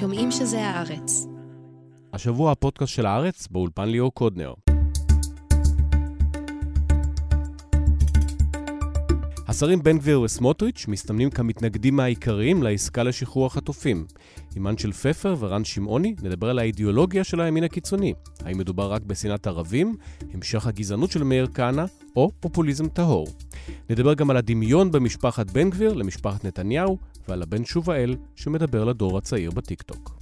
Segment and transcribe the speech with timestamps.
[0.00, 1.26] שומעים שזה הארץ.
[2.12, 4.54] השבוע הפודקאסט של הארץ באולפן ליאור קודנר.
[9.48, 14.06] השרים בן גביר וסמוטריץ' מסתמנים כמתנגדים העיקריים לעסקה לשחרור החטופים.
[14.56, 18.14] עם אנשל פפר ורן שמעוני נדבר על האידיאולוגיה של הימין הקיצוני.
[18.44, 19.96] האם מדובר רק בשנאת ערבים,
[20.34, 21.84] המשך הגזענות של מאיר כהנא,
[22.16, 23.26] או פופוליזם טהור.
[23.90, 29.50] נדבר גם על הדמיון במשפחת בן גביר למשפחת נתניהו, ועל הבן שובאל שמדבר לדור הצעיר
[29.50, 30.16] בטיקטוק.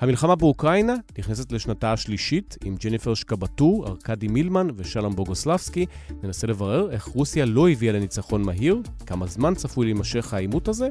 [0.00, 5.86] המלחמה באוקראינה נכנסת לשנתה השלישית עם ג'ניפר שקבטור, ארכדי מילמן ושלום בוגוסלבסקי.
[6.22, 10.88] ננסה לברר איך רוסיה לא הביאה לניצחון מהיר, כמה זמן צפוי להימשך העימות הזה,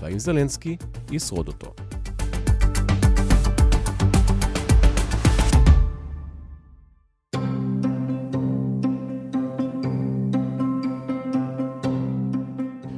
[0.00, 0.76] והאם זלנסקי
[1.12, 1.74] ישרוד אותו.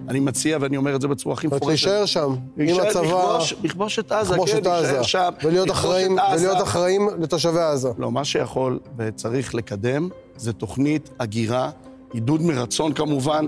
[0.09, 1.87] אני מציע, ואני אומר את זה בצורה הכי זאת אומרת, מפורשת.
[1.87, 5.31] להישאר שם, עם הצבא, לכבוש- את עזה, כן, להישאר שם.
[5.45, 6.19] ולהיות אחראים-.
[6.35, 7.89] ולהיות אחראים לתושבי עזה.
[7.99, 11.71] לא, מה שיכול וצריך לקדם זה תוכנית הגירה,
[12.13, 13.47] עידוד מרצון כמובן.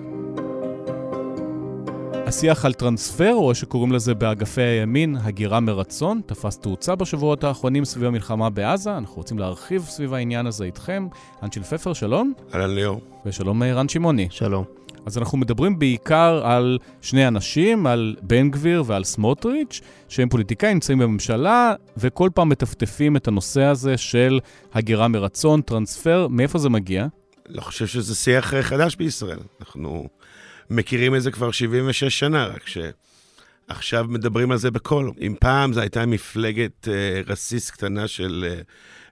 [2.26, 8.04] השיח על טרנספר, או שקוראים לזה באגפי הימין, הגירה מרצון, תפס תאוצה בשבועות האחרונים סביב
[8.04, 8.96] המלחמה בעזה.
[8.96, 11.08] אנחנו רוצים להרחיב סביב העניין הזה איתכם.
[11.42, 12.32] אנשל פפר, שלום.
[12.54, 13.00] אהלן ליאור.
[13.26, 14.26] ושלום רן שמעוני.
[14.30, 14.64] שלום.
[15.06, 20.98] אז אנחנו מדברים בעיקר על שני אנשים, על בן גביר ועל סמוטריץ', שהם פוליטיקאים, נמצאים
[20.98, 24.40] בממשלה, וכל פעם מטפטפים את הנושא הזה של
[24.72, 26.26] הגירה מרצון, טרנספר.
[26.30, 27.06] מאיפה זה מגיע?
[27.48, 29.38] לא חושב שזה שיח אה, חדש בישראל.
[29.60, 30.08] אנחנו
[30.70, 32.62] מכירים את זה כבר 76 שנה, רק
[33.68, 35.12] שעכשיו מדברים על זה בקול.
[35.20, 38.60] אם פעם זו הייתה מפלגת אה, רסיס קטנה של אה,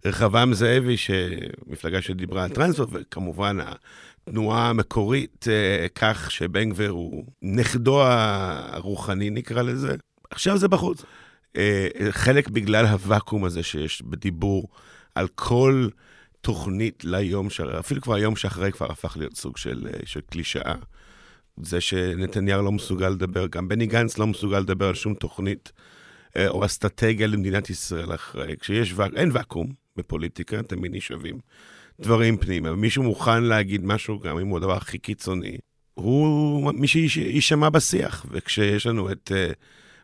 [0.05, 0.97] רחבעם זאבי,
[1.67, 3.59] מפלגה שדיברה על טרנספר, וכמובן
[4.29, 9.97] התנועה המקורית, אה, כך שבן גביר הוא נכדו הרוחני, נקרא לזה.
[10.31, 11.03] עכשיו זה בחוץ.
[11.57, 14.69] אה, חלק בגלל הוואקום הזה שיש בדיבור
[15.15, 15.89] על כל...
[16.41, 17.61] תוכנית ליום, ש...
[17.61, 20.75] אפילו כבר היום שאחרי כבר הפך להיות סוג של, אה, של קלישאה.
[21.63, 25.73] זה שנתניהו לא מסוגל לדבר, גם בני גנץ לא מסוגל לדבר על שום תוכנית
[26.49, 28.57] או אסטרטגיה למדינת ישראל אחרי.
[28.61, 29.13] כשיש ואק...
[29.17, 31.39] אין ואקום בפוליטיקה, תמיד נשאבים
[32.01, 32.73] דברים פנימה.
[32.73, 35.57] ומישהו מוכן להגיד משהו, גם אם הוא הדבר הכי קיצוני,
[35.95, 38.27] הוא מי שיישמע בשיח.
[38.31, 39.51] וכשיש לנו את אה,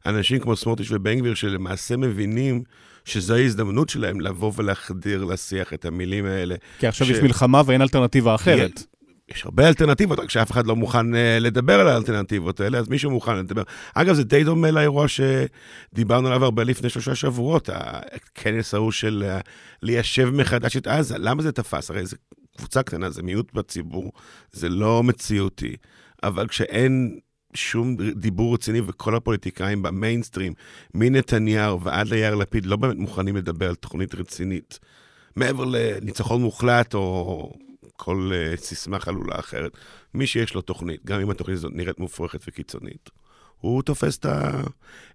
[0.06, 2.62] אנשים כמו סמוטריץ' ובן גביר, שלמעשה מבינים
[3.04, 6.54] שזו ההזדמנות שלהם לבוא ולהחדיר לשיח את המילים האלה.
[6.78, 8.82] כי עכשיו ש- יש מלחמה ואין אלטרנטיבה אחרת.
[9.28, 13.10] יש הרבה אלטרנטיבות, רק שאף אחד לא מוכן uh, לדבר על האלטרנטיבות האלה, אז מישהו
[13.10, 13.62] מוכן לדבר.
[13.94, 19.48] אגב, זה די דומה לאירוע שדיברנו עליו הרבה לפני שלושה שבועות, הכנס ההוא של uh,
[19.82, 21.18] ליישב מחדש את עזה.
[21.18, 21.90] למה זה תפס?
[21.90, 22.16] הרי זו
[22.56, 24.12] קבוצה קטנה, זה מיעוט בציבור,
[24.52, 25.76] זה לא מציאותי.
[26.22, 27.18] אבל כשאין
[27.54, 30.52] שום דיבור רציני וכל הפוליטיקאים במיינסטרים,
[30.94, 34.78] מנתניהו ועד ליאיר לפיד, לא באמת מוכנים לדבר על תוכנית רצינית.
[35.36, 37.52] מעבר לניצחון מוחלט או
[37.96, 39.72] כל uh, סיסמה חלולה אחרת.
[40.14, 43.10] מי שיש לו תוכנית, גם אם התוכנית הזאת נראית מופרכת וקיצונית,
[43.60, 44.62] הוא תופס את, ה...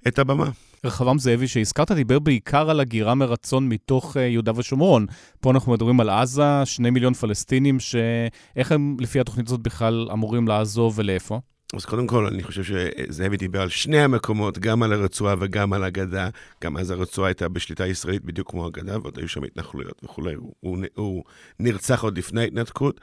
[0.07, 0.50] את הבמה.
[0.84, 5.06] רחבעם זאבי שהזכרת דיבר בעיקר על הגירה מרצון מתוך uh, יהודה ושומרון.
[5.40, 10.47] פה אנחנו מדברים על עזה, שני מיליון פלסטינים, שאיך הם לפי התוכנית הזאת בכלל אמורים
[10.47, 11.40] לעזוב ולאיפה?
[11.75, 15.84] אז קודם כל, אני חושב שזאבי דיבר על שני המקומות, גם על הרצועה וגם על
[15.84, 16.30] הגדה.
[16.63, 20.34] גם אז הרצועה הייתה בשליטה ישראלית בדיוק כמו הגדה, ועוד היו שם התנחלויות וכולי.
[20.34, 21.24] הוא, הוא, הוא
[21.59, 23.02] נרצח עוד לפני ההתנתקות,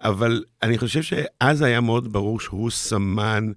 [0.00, 3.52] אבל אני חושב שאז היה מאוד ברור שהוא סמן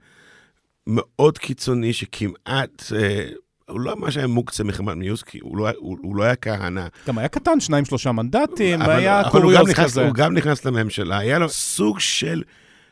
[0.88, 2.84] מאוד קיצוני, שכמעט...
[2.96, 3.30] אה,
[3.69, 6.88] הוא לא ממש היה מוקצה מחמת מיוסקי, הוא לא, הוא, הוא לא היה כהנא.
[7.08, 10.06] גם היה קטן, שניים, שלושה מנדטים, אבל- והיה קוריוז כזה.
[10.06, 12.44] הוא גם נכנס לממשלה, היה לו סוג של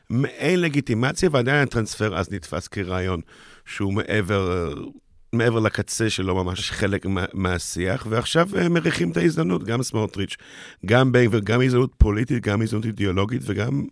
[0.10, 3.22] מעין לגיטימציה, ועדיין הטרנספר אז נתפס כרעיון
[3.66, 4.74] שהוא מעבר,
[5.34, 10.36] מעבר לקצה שלו ממש חלק מה, מהשיח, ועכשיו אה, מריחים את ההזדמנות, גם סמוטריץ',
[10.86, 13.86] גם בן גביר, גם הזדמנות פוליטית, גם הזדמנות אידיאולוגית, וגם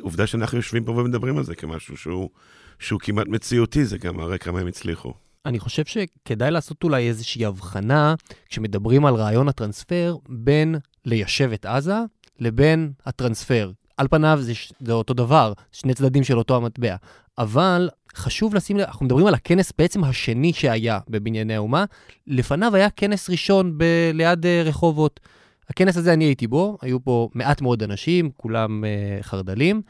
[0.00, 2.30] עובדה שאנחנו יושבים פה ומדברים על זה כמשהו שהוא,
[2.78, 5.14] שהוא כמעט מציאותי, זה גם מראה כמה הם הצליחו.
[5.46, 8.14] אני חושב שכדאי לעשות אולי איזושהי הבחנה,
[8.48, 10.74] כשמדברים על רעיון הטרנספר, בין
[11.04, 11.98] ליישב את עזה
[12.38, 13.70] לבין הטרנספר.
[14.00, 16.96] על פניו זה, זה אותו דבר, שני צדדים של אותו המטבע.
[17.38, 21.84] אבל חשוב לשים לב, אנחנו מדברים על הכנס בעצם השני שהיה בבנייני האומה.
[22.26, 25.20] לפניו היה כנס ראשון ב- ליד אה, רחובות.
[25.68, 29.82] הכנס הזה אני הייתי בו, היו פה מעט מאוד אנשים, כולם uh, חרד"לים,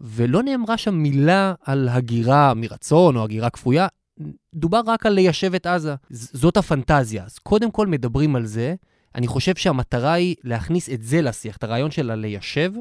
[0.00, 3.86] ולא נאמרה שם מילה על הגירה מרצון או הגירה כפויה,
[4.54, 5.94] דובר רק על ליישב את עזה.
[6.10, 7.24] ז- זאת הפנטזיה.
[7.24, 8.74] אז קודם כל מדברים על זה.
[9.14, 12.72] אני חושב שהמטרה היא להכניס את זה לשיח, את הרעיון של הליישב,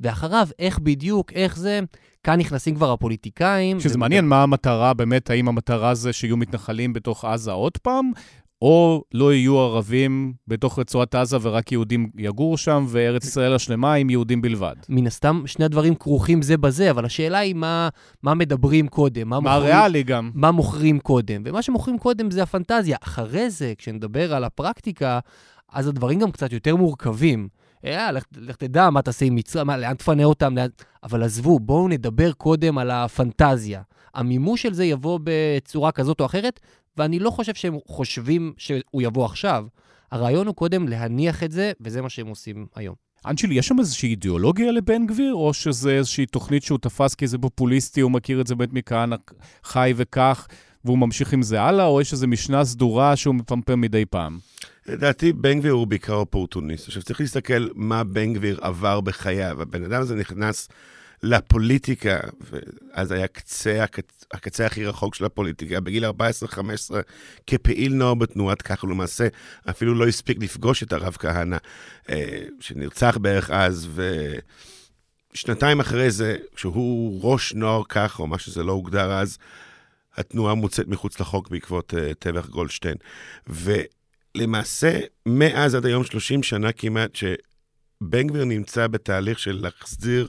[0.00, 1.80] ואחריו, איך בדיוק, איך זה,
[2.22, 3.80] כאן נכנסים כבר הפוליטיקאים.
[3.80, 8.10] שזה ומד- מעניין מה המטרה, באמת, האם המטרה זה שיהיו מתנחלים בתוך עזה עוד פעם,
[8.62, 14.10] או לא יהיו ערבים בתוך רצועת עזה ורק יהודים יגורו שם, וארץ ישראל השלמה עם
[14.10, 14.74] יהודים בלבד.
[14.88, 17.88] מן הסתם, שני הדברים כרוכים זה בזה, אבל השאלה היא מה,
[18.22, 20.30] מה מדברים קודם, מה, מה ריאלי גם.
[20.34, 21.42] מה מוכרים קודם.
[21.46, 22.96] ומה שמוכרים קודם זה הפנטזיה.
[23.00, 25.18] אחרי זה, כשנדבר על הפרקטיקה,
[25.72, 27.48] אז הדברים גם קצת יותר מורכבים.
[27.84, 30.68] אה, לך, לך תדע מה תעשה עם מצרים, לאן תפנה אותם, לאן...
[31.02, 33.82] אבל עזבו, בואו נדבר קודם על הפנטזיה.
[34.14, 36.60] המימוש של זה יבוא בצורה כזאת או אחרת,
[36.96, 39.66] ואני לא חושב שהם חושבים שהוא יבוא עכשיו.
[40.12, 42.94] הרעיון הוא קודם להניח את זה, וזה מה שהם עושים היום.
[43.26, 47.38] אנג'לי, יש שם איזושהי אידיאולוגיה לבן גביר, או שזה איזושהי תוכנית שהוא תפס כי זה
[47.38, 49.16] פופוליסטי, הוא מכיר את זה באמת מכהנא
[49.64, 50.46] חי וכך,
[50.86, 54.38] והוא ממשיך עם זה הלאה, או יש איזו משנה סדורה שהוא מפמפם מדי פעם?
[54.86, 56.86] לדעתי, בן גביר הוא בעיקר אופורטוניסט.
[56.86, 59.62] עכשיו, צריך להסתכל מה בן גביר עבר בחייו.
[59.62, 60.68] הבן אדם הזה נכנס
[61.22, 66.10] לפוליטיקה, ואז היה קצה, הקצה, הקצה הכי רחוק של הפוליטיקה, בגיל 14-15,
[67.46, 69.28] כפעיל נוער בתנועת ככה, למעשה
[69.70, 71.56] אפילו לא הספיק לפגוש את הרב כהנא,
[72.10, 73.88] אה, שנרצח בערך אז,
[75.32, 79.38] ושנתיים אחרי זה, כשהוא ראש נוער ככה, או מה שזה לא הוגדר אז,
[80.16, 82.96] התנועה מוצאת מחוץ לחוק בעקבות uh, טבח גולדשטיין.
[83.46, 90.28] ולמעשה, מאז עד היום, 30 שנה כמעט, שבן גביר נמצא בתהליך של להחזיר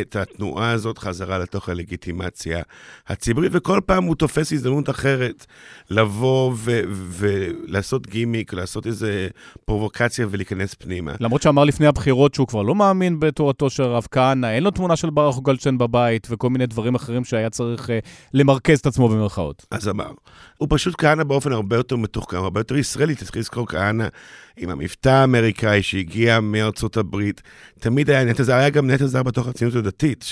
[0.00, 2.62] את התנועה הזאת חזרה לתוך הלגיטימציה
[3.06, 5.46] הציבורית, וכל פעם הוא תופס הזדמנות אחרת
[5.90, 6.54] לבוא
[6.90, 9.28] ולעשות גימיק, לעשות איזה
[9.64, 11.12] פרובוקציה ולהיכנס פנימה.
[11.20, 14.96] למרות שאמר לפני הבחירות שהוא כבר לא מאמין בתורתו של הרב כהנא, אין לו תמונה
[14.96, 17.92] של ברוך גולדשטיין בבית, וכל מיני דברים אחרים שהיה צריך uh,
[18.34, 19.66] למרכז את עצמו במרכאות.
[19.70, 20.10] אז אמר.
[20.58, 23.14] הוא פשוט כהנא באופן הרבה יותר מתוחכם, הרבה יותר ישראלי.
[23.14, 24.06] צריך לזכור כהנא
[24.56, 27.42] עם המבטא האמריקאי שהגיע מארצות הברית.
[27.78, 30.24] תמיד היה נטע זר, היה גם נטע זר בתוך הציונות הדתית,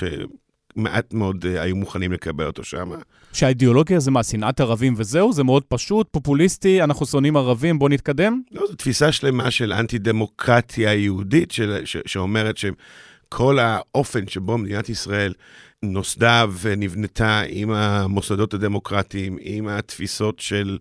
[0.76, 2.90] שמעט מאוד uh, היו מוכנים לקבל אותו שם.
[3.32, 5.32] שהאידיאולוגיה זה מה, שנאת ערבים וזהו?
[5.32, 8.42] זה מאוד פשוט, פופוליסטי, אנחנו שונאים ערבים, בואו נתקדם?
[8.52, 15.32] לא, זו תפיסה שלמה של אנטי-דמוקרטיה יהודית, של, ש, שאומרת שכל האופן שבו מדינת ישראל
[15.82, 20.78] נוסדה ונבנתה עם המוסדות הדמוקרטיים, עם התפיסות של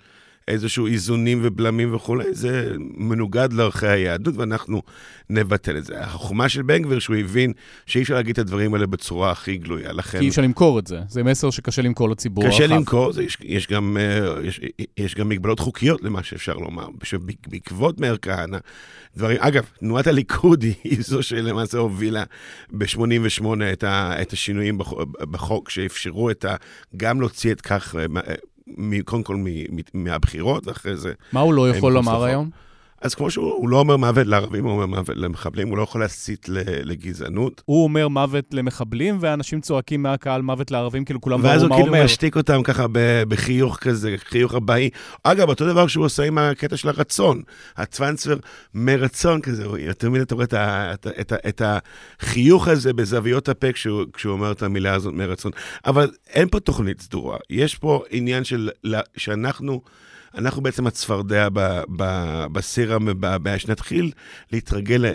[0.49, 4.81] איזשהו איזונים ובלמים וכולי, זה מנוגד לערכי היהדות, ואנחנו
[5.29, 6.01] נבטל את זה.
[6.01, 7.53] החוכמה של בן גביר, שהוא הבין
[7.85, 10.19] שאי אפשר להגיד את הדברים האלה בצורה הכי גלויה, לכן...
[10.19, 10.99] כי אי אפשר למכור את זה.
[11.09, 12.55] זה מסר שקשה למכור לציבור הרחב.
[12.55, 14.61] קשה למכור, זה, יש, יש, גם, אה, יש,
[14.97, 16.87] יש גם מגבלות חוקיות למה שאפשר לומר.
[17.03, 18.57] שבעקבות מאיר כהנא,
[19.17, 19.37] דברים...
[19.39, 22.23] אגב, תנועת הליכוד היא זו שלמעשה הובילה
[22.71, 23.83] ב-88 את,
[24.21, 24.77] את השינויים
[25.31, 26.55] בחוק, שאפשרו את ה...
[26.97, 27.95] גם להוציא את כך
[29.05, 29.35] קודם כל
[29.93, 31.13] מהבחירות, ואחרי זה...
[31.33, 32.49] מה הוא לא יכול לומר היום?
[33.01, 36.45] אז כמו שהוא לא אומר מוות לערבים, הוא אומר מוות למחבלים, הוא לא יכול להסית
[36.83, 37.61] לגזענות.
[37.65, 41.65] הוא אומר מוות למחבלים, ואנשים צועקים מהקהל מוות לערבים, כאילו כולם ברור מה אומר.
[41.69, 42.85] ואז הוא כאילו משתיק אותם ככה
[43.27, 44.89] בחיוך כזה, חיוך הבאי.
[45.23, 47.41] אגב, אותו דבר שהוא עושה עם הקטע של הרצון.
[47.77, 48.37] הצוואנספר
[48.73, 50.45] מרצון כזה, יותר מדי אתה רואה
[51.49, 51.61] את,
[52.19, 55.51] החיוך הזה בזוויות הפה כשהוא, כשהוא אומר את המילה הזאת מרצון.
[55.85, 57.37] אבל אין פה תוכנית סדורה.
[57.49, 58.69] יש פה עניין של,
[59.17, 59.81] שאנחנו...
[60.37, 61.47] אנחנו בעצם הצפרדע
[62.51, 64.11] בסיר המבעבע, שנתחיל
[64.51, 65.05] להתרגל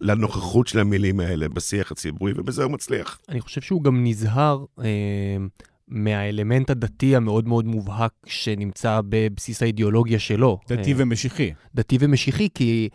[0.00, 3.18] לנוכחות של המילים האלה בשיח הציבורי, ובזה הוא מצליח.
[3.28, 4.84] אני חושב שהוא גם נזהר אה,
[5.88, 10.58] מהאלמנט הדתי המאוד מאוד מובהק שנמצא בבסיס האידיאולוגיה שלו.
[10.68, 11.52] דתי אה, ומשיחי.
[11.74, 12.88] דתי ומשיחי, כי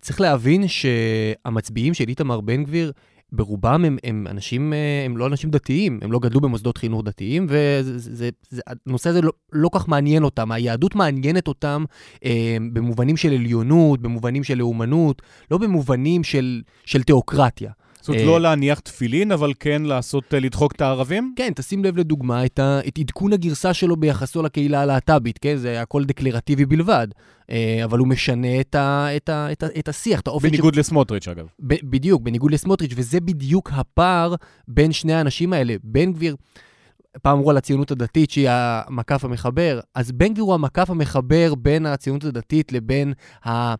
[0.00, 2.92] צריך להבין שהמצביעים של איתמר בן גביר,
[3.32, 7.46] ברובם הם, הם אנשים, אה, הם לא אנשים דתיים, הם לא גדלו במוסדות חינוך דתיים,
[7.48, 10.52] והנושא הזה לא, לא כך מעניין אותם.
[10.52, 11.84] היהדות מעניינת אותם
[12.24, 17.70] אה, במובנים של עליונות, במובנים של לאומנות, לא במובנים של, של תיאוקרטיה.
[18.00, 21.32] זאת אומרת, לא להניח תפילין, אבל כן לעשות, אה, לדחוק את הערבים?
[21.36, 25.56] כן, תשים לב לדוגמה את, ה, את עדכון הגרסה שלו ביחסו לקהילה הלהט"בית, כן?
[25.56, 27.08] זה הכל דקלרטיבי בלבד.
[27.50, 30.48] אה, אבל הוא משנה את, ה, את, ה, את, ה, את השיח, את האופן...
[30.48, 30.78] בניגוד ש...
[30.78, 31.46] לסמוטריץ', אגב.
[31.60, 34.34] ב, בדיוק, בניגוד לסמוטריץ', וזה בדיוק הפער
[34.68, 35.74] בין שני האנשים האלה.
[35.84, 36.36] בן גביר...
[37.22, 41.86] פעם אמרו על הציונות הדתית שהיא המקף המחבר, אז בן גביר הוא המקף המחבר בין
[41.86, 43.12] הציונות הדתית לבין
[43.46, 43.74] ה...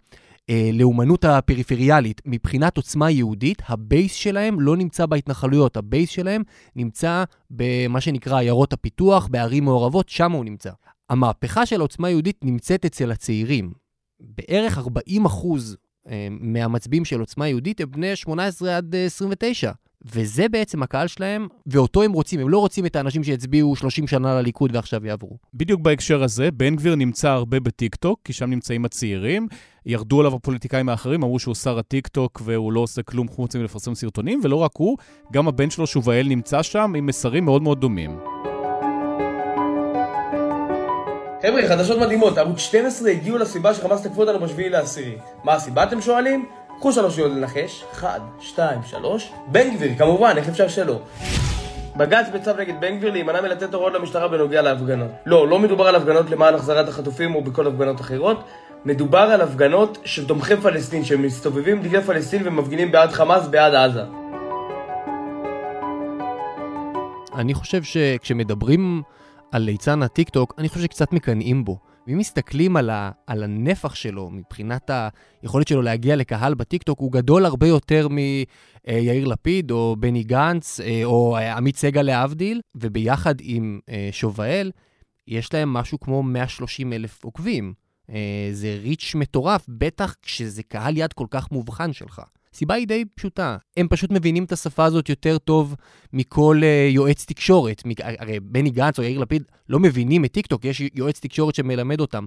[0.50, 6.42] אה, לאומנות הפריפריאלית, מבחינת עוצמה יהודית, הבייס שלהם לא נמצא בהתנחלויות, הבייס שלהם
[6.76, 10.70] נמצא במה שנקרא עיירות הפיתוח, בערים מעורבות, שם הוא נמצא.
[11.10, 13.72] המהפכה של העוצמה היהודית נמצאת אצל הצעירים.
[14.20, 15.76] בערך 40 אחוז
[16.08, 19.68] אה, מהמצביעים של עוצמה יהודית הם בני 18 עד 29.
[19.68, 19.72] אה,
[20.04, 22.40] וזה בעצם הקהל שלהם, ואותו הם רוצים.
[22.40, 25.38] הם לא רוצים את האנשים שיצביעו 30 שנה לליכוד ועכשיו יעברו.
[25.54, 29.48] בדיוק בהקשר הזה, בן גביר נמצא הרבה בטיקטוק, כי שם נמצאים הצעירים.
[29.86, 34.40] ירדו עליו הפוליטיקאים האחרים, אמרו שהוא שר הטיקטוק והוא לא עושה כלום חוץ מלפרסם סרטונים,
[34.42, 34.96] ולא רק הוא,
[35.32, 38.18] גם הבן שלו שובאל נמצא שם עם מסרים מאוד מאוד דומים.
[41.42, 45.16] חבר'ה, חדשות מדהימות, ערוץ 12 הגיעו לסיבה שחמאס תקפו אותנו בשביעי לעשירי.
[45.44, 46.46] מה הסיבה אתם שואלים?
[46.78, 51.00] קחו שלוש שניות לנחש, 1, 2, 3, בן גביר, כמובן, איך אפשר שלא?
[51.96, 55.10] בג"ץ בצו נגד בן גביר להימנע מלתת הוראות למשטרה בנוגע להפגנות.
[55.26, 58.44] לא, לא מדובר על הפגנות למען החזרת החטופים או בכל הפגנות אחרות,
[58.84, 64.02] מדובר על הפגנות של תומכי פלסטין שמסתובבים עם דגלי פלסטין ומפגינים בעד חמאס, בעד עזה.
[67.34, 69.02] אני חושב שכשמדברים
[69.52, 71.78] על ליצן הטיקטוק, אני חושב שקצת מקנאים בו.
[72.06, 74.90] ואם מסתכלים על, ה, על הנפח שלו, מבחינת
[75.42, 81.00] היכולת שלו להגיע לקהל בטיקטוק, הוא גדול הרבה יותר מיאיר לפיד, או בני גנץ, אה,
[81.04, 84.70] או עמית סגל להבדיל, וביחד עם אה, שובאל,
[85.28, 87.89] יש להם משהו כמו 130 אלף עוקבים.
[88.10, 92.22] אה, זה ריץ' מטורף, בטח כשזה קהל יד כל כך מובחן שלך.
[92.54, 95.74] הסיבה היא די פשוטה, הם פשוט מבינים את השפה הזאת יותר טוב
[96.12, 97.82] מכל אה, יועץ תקשורת.
[98.18, 102.24] הרי בני גנץ או יאיר לפיד לא מבינים את טיקטוק, יש יועץ תקשורת שמלמד אותם.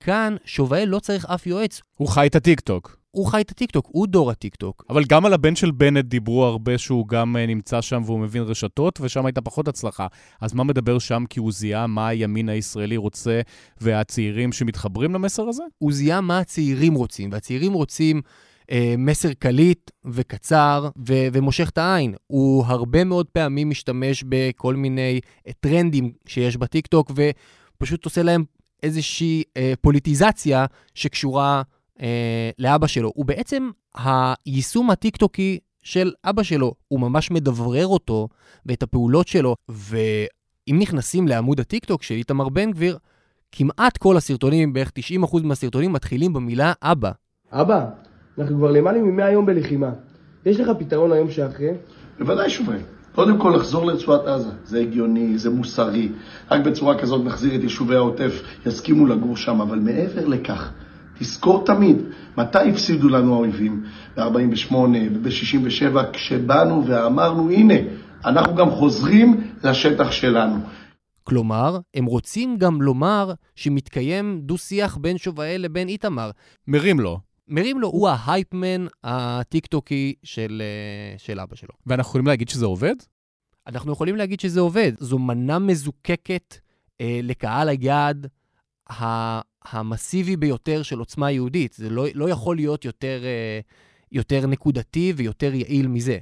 [0.00, 1.80] כאן שובאל לא צריך אף יועץ.
[1.94, 3.01] הוא חי את הטיקטוק.
[3.12, 4.84] הוא חי את הטיקטוק, הוא דור הטיקטוק.
[4.90, 8.42] אבל גם על הבן של בנט דיברו הרבה שהוא גם אה, נמצא שם והוא מבין
[8.42, 10.06] רשתות, ושם הייתה פחות הצלחה.
[10.40, 13.40] אז מה מדבר שם כי הוא זיהה מה הימין הישראלי רוצה
[13.80, 15.62] והצעירים שמתחברים למסר הזה?
[15.78, 18.22] הוא זיהה מה הצעירים רוצים, והצעירים רוצים...
[18.70, 22.14] אה, מסר קליט וקצר ו- ומושך את העין.
[22.26, 28.44] הוא הרבה מאוד פעמים משתמש בכל מיני אה, טרנדים שיש בטיקטוק, ופשוט עושה להם
[28.82, 31.62] איזושהי אה, פוליטיזציה שקשורה
[32.00, 33.12] אה, לאבא שלו.
[33.14, 38.28] הוא בעצם היישום הטיקטוקי של אבא שלו, הוא ממש מדברר אותו
[38.66, 42.98] ואת הפעולות שלו, ואם נכנסים לעמוד הטיקטוק של איתמר בן גביר,
[43.52, 44.92] כמעט כל הסרטונים, בערך
[45.24, 47.10] 90% מהסרטונים, מתחילים במילה אבא.
[47.52, 47.86] אבא,
[48.38, 49.90] אנחנו כבר למעלה מ-100 יום בלחימה.
[50.46, 51.70] יש לך פתרון ליום שאחרי?
[52.18, 52.78] בוודאי שובל.
[53.14, 56.08] קודם כל לחזור לרצועת עזה, זה הגיוני, זה מוסרי.
[56.50, 60.72] רק בצורה כזאת נחזיר את יישובי העוטף, יסכימו לגור שם, אבל מעבר לכך,
[61.22, 61.96] תזכור תמיד
[62.36, 63.84] מתי הפסידו לנו האויבים,
[64.16, 67.74] ב-48' וב-67' כשבאנו ואמרנו, הנה,
[68.24, 70.56] אנחנו גם חוזרים לשטח שלנו.
[71.24, 76.30] כלומר, הם רוצים גם לומר שמתקיים דו-שיח בין שובאל לבין איתמר.
[76.68, 77.18] מרים לו.
[77.48, 81.74] מרים לו, הוא ההייפמן הטיקטוקי של, אה, של אבא שלו.
[81.86, 82.94] ואנחנו יכולים להגיד שזה עובד?
[83.66, 84.92] אנחנו יכולים להגיד שזה עובד.
[84.98, 86.56] זו מנה מזוקקת
[87.00, 88.26] אה, לקהל היעד
[89.64, 91.72] המסיבי ביותר של עוצמה יהודית.
[91.72, 93.60] זה לא, לא יכול להיות יותר, אה,
[94.12, 96.18] יותר נקודתי ויותר יעיל מזה.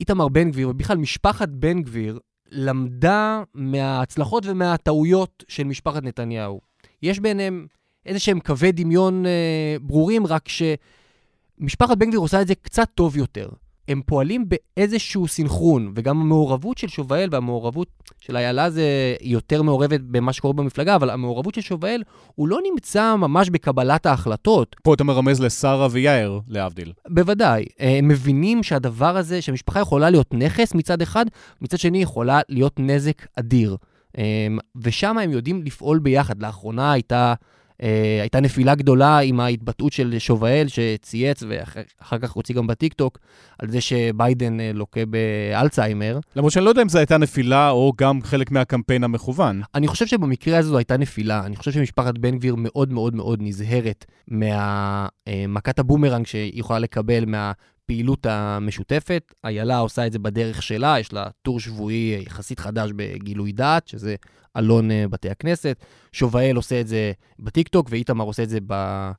[0.00, 2.18] איתמר בן גביר, ובכלל משפחת בן גביר,
[2.50, 6.60] למדה מההצלחות ומהטעויות של משפחת נתניהו.
[7.02, 7.66] יש ביניהם
[8.06, 13.16] איזה שהם קווי דמיון אה, ברורים, רק שמשפחת בן גביר עושה את זה קצת טוב
[13.16, 13.48] יותר.
[13.88, 17.88] הם פועלים באיזשהו סינכרון, וגם המעורבות של שובאל והמעורבות
[18.20, 22.02] של איילה זה יותר מעורבת במה שקורה במפלגה, אבל המעורבות של שובאל,
[22.34, 24.76] הוא לא נמצא ממש בקבלת ההחלטות.
[24.82, 26.92] פה אתה מרמז לשרה ויאיר, להבדיל.
[27.08, 27.64] בוודאי.
[27.80, 31.26] אה, הם מבינים שהדבר הזה, שהמשפחה יכולה להיות נכס מצד אחד,
[31.60, 33.76] מצד שני יכולה להיות נזק אדיר.
[34.18, 34.46] אה,
[34.76, 36.42] ושם הם יודעים לפעול ביחד.
[36.42, 37.34] לאחרונה הייתה...
[37.82, 43.18] אה, הייתה נפילה גדולה עם ההתבטאות של שובאל, שצייץ, ואחר כך הוציא גם בטיקטוק,
[43.58, 46.18] על זה שביידן אה, לוקה באלצהיימר.
[46.36, 49.62] למרות שאני לא יודע אם זו הייתה נפילה או גם חלק מהקמפיין המכוון.
[49.74, 51.46] אני חושב שבמקרה הזה זו הייתה נפילה.
[51.46, 57.52] אני חושב שמשפחת בן גביר מאוד מאוד מאוד נזהרת מהמכת הבומרנג שהיא יכולה לקבל מה...
[57.84, 59.34] הפעילות המשותפת.
[59.44, 64.14] איילה עושה את זה בדרך שלה, יש לה טור שבועי יחסית חדש בגילוי דעת, שזה
[64.56, 65.84] אלון אה, בתי הכנסת.
[66.12, 69.10] שובאל עושה את זה בטיקטוק, ואיתמר עושה את זה ב...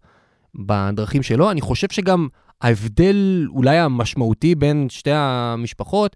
[0.55, 1.51] בדרכים שלו.
[1.51, 2.27] אני חושב שגם
[2.61, 6.15] ההבדל אולי המשמעותי בין שתי המשפחות,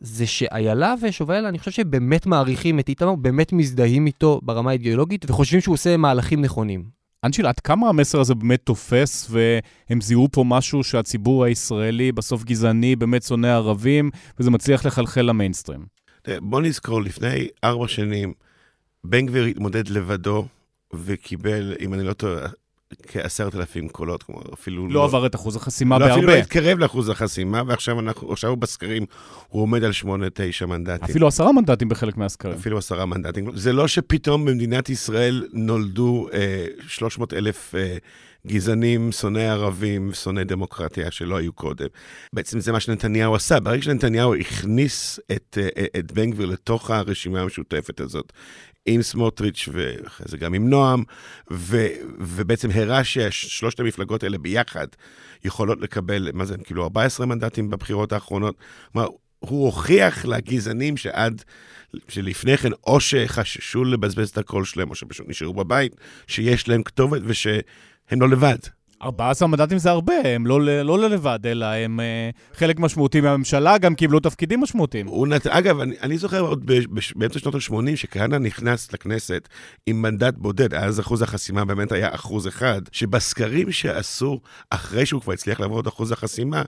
[0.00, 5.60] זה שאיילה ושובאל, אני חושב שבאמת מעריכים את איתמר, באמת מזדהים איתו ברמה האידיאולוגית, וחושבים
[5.60, 6.99] שהוא עושה מהלכים נכונים.
[7.24, 12.96] אנשיל, עד כמה המסר הזה באמת תופס, והם זיהו פה משהו שהציבור הישראלי בסוף גזעני,
[12.96, 15.86] באמת שונא ערבים, וזה מצליח לחלחל למיינסטרים?
[16.40, 18.32] בוא נזכור, לפני ארבע שנים,
[19.04, 20.46] בן גביר התמודד לבדו,
[20.92, 22.48] וקיבל, אם אני לא טועה,
[23.06, 24.86] כעשרת אלפים קולות, כמו אפילו...
[24.88, 26.20] לא, לא עבר את אחוז החסימה לא, בהרבה.
[26.20, 29.06] אפילו לא התקרב לאחוז החסימה, ועכשיו אנחנו, עכשיו בסקרים
[29.48, 31.04] הוא עומד על שמונה, תשע מנדטים.
[31.04, 32.54] אפילו עשרה מנדטים בחלק מהסקרים.
[32.54, 33.50] אפילו עשרה מנדטים.
[33.54, 37.96] זה לא שפתאום במדינת ישראל נולדו אה, 300 אלף אה,
[38.46, 41.86] גזענים, שונאי ערבים, שונאי דמוקרטיה שלא היו קודם.
[42.32, 43.60] בעצם זה מה שנתניהו עשה.
[43.60, 48.32] ברגע שנתניהו הכניס את, אה, את בן גביר לתוך הרשימה המשותפת הזאת,
[48.86, 51.02] עם סמוטריץ' ואחרי זה גם עם נועם,
[51.52, 51.86] ו,
[52.18, 54.86] ובעצם הראה ששלושת המפלגות האלה ביחד
[55.44, 58.56] יכולות לקבל, מה זה, כאילו 14 מנדטים בבחירות האחרונות.
[58.92, 61.42] כלומר, הוא הוכיח לגזענים שעד,
[62.08, 67.22] שלפני כן, או שחששו לבזבז את הקול שלהם, או שפשוט נשארו בבית, שיש להם כתובת
[68.10, 68.58] ושהם לא לבד.
[69.02, 73.94] 14 מנדטים זה הרבה, הם לא, לא לבד, אלא הם אה, חלק משמעותי מהממשלה, גם
[73.94, 75.06] קיבלו תפקידים משמעותיים.
[75.28, 75.46] נת...
[75.46, 76.70] אגב, אני, אני זוכר עוד.
[77.16, 79.48] באמצע שנות ה-80, שכהנא נכנס לכנסת
[79.86, 84.40] עם מנדט בודד, אז אחוז החסימה באמת היה אחוז אחד, שבסקרים שעשו,
[84.70, 86.62] אחרי שהוא כבר הצליח לעבור את אחוז החסימה,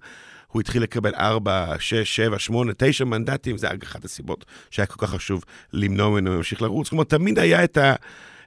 [0.49, 5.11] הוא התחיל לקבל 4, 6, 7, 8, 9 מנדטים, זה אחת הסיבות שהיה כל כך
[5.11, 6.89] חשוב למנוע ממנו להמשיך לרוץ.
[6.89, 7.95] כלומר, תמיד היה את, ה...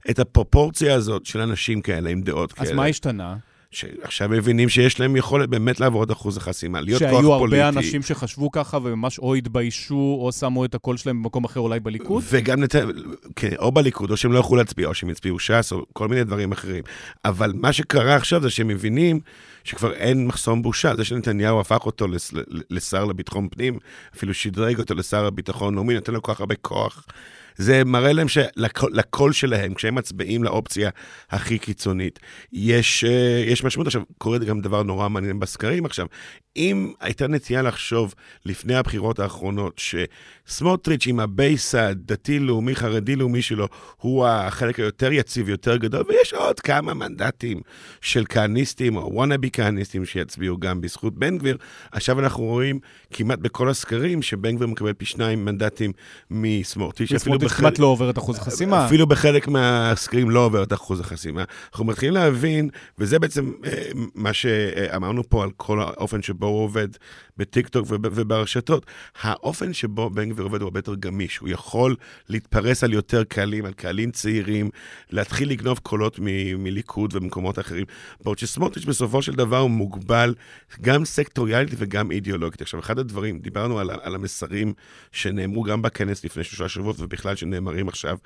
[0.09, 2.69] את הפרופורציה הזאת של אנשים כאלה עם דעות כאלה.
[2.69, 3.35] אז מה השתנה?
[3.71, 7.24] שעכשיו מבינים שיש להם יכולת באמת לעבור את אחוז החסימה, להיות כוח פוליטי.
[7.24, 11.59] שהיו הרבה אנשים שחשבו ככה וממש או התביישו או שמו את הקול שלהם במקום אחר,
[11.59, 12.24] אולי בליכוד?
[12.29, 12.75] וגם, נת...
[13.35, 16.24] כן, או בליכוד, או שהם לא יכלו להצביע, או שהם הצביעו ש"ס, או כל מיני
[16.24, 16.83] דברים אחרים.
[17.25, 19.19] אבל מה שקרה עכשיו זה שהם מבינים
[19.63, 20.95] שכבר אין מחסום בושה.
[20.95, 22.33] זה שנתניהו הפך אותו לס...
[22.69, 23.79] לשר לביטחון פנים,
[24.15, 27.05] אפילו שדרג אותו לשר הביטחון לאומי, נותן לו כל כך הרבה כוח.
[27.57, 30.89] זה מראה להם שלקול שלהם, כשהם מצביעים לאופציה
[31.29, 32.19] הכי קיצונית,
[32.53, 33.88] יש, אה, יש משמעות.
[33.88, 36.05] עכשיו, קורה גם דבר נורא מעניין בסקרים עכשיו.
[36.57, 38.13] אם הייתה נטייה לחשוב
[38.45, 39.81] לפני הבחירות האחרונות
[40.47, 46.93] שסמוטריץ' עם הבייס הדתי-לאומי, חרדי-לאומי שלו, הוא החלק היותר יציב, יותר גדול, ויש עוד כמה
[46.93, 47.62] מנדטים
[48.01, 51.57] של כהניסטים או וואנאבי כהניסטים שיצביעו גם בזכות בן גביר,
[51.91, 52.79] עכשיו אנחנו רואים
[53.12, 55.91] כמעט בכל הסקרים שבן גביר מקבל פי שניים מנדטים
[56.31, 57.12] מסמוטריץ'.
[57.45, 58.85] וסמוטריץ' כמעט לא עובר את אחוז החסימה.
[58.85, 61.43] אפילו בחלק מהסקרים לא עובר את אחוז החסימה.
[61.71, 63.71] אנחנו מתחילים להבין, וזה בעצם אה,
[64.15, 66.87] מה שאמרנו פה על כל האופן שבו הוא עובד
[67.37, 68.85] בטיקטוק וברשתות.
[69.21, 71.37] האופן שבו בן גביר עובד הוא הרבה יותר גמיש.
[71.37, 71.95] הוא יכול
[72.29, 74.69] להתפרס על יותר קהלים, על קהלים צעירים,
[75.09, 77.85] להתחיל לגנוב קולות מ- מליכוד ומקומות אחרים.
[78.23, 80.35] בעוד שסמוטריץ' בסופו של דבר הוא מוגבל
[80.81, 82.61] גם סקטוריאלית וגם אידיאולוגית.
[82.61, 84.73] עכשיו, אחד הדברים, דיברנו על, על המסרים
[85.11, 88.18] שנאמרו גם בכנס לפני שלושה שבועות, ובכלל שנאמרים עכשיו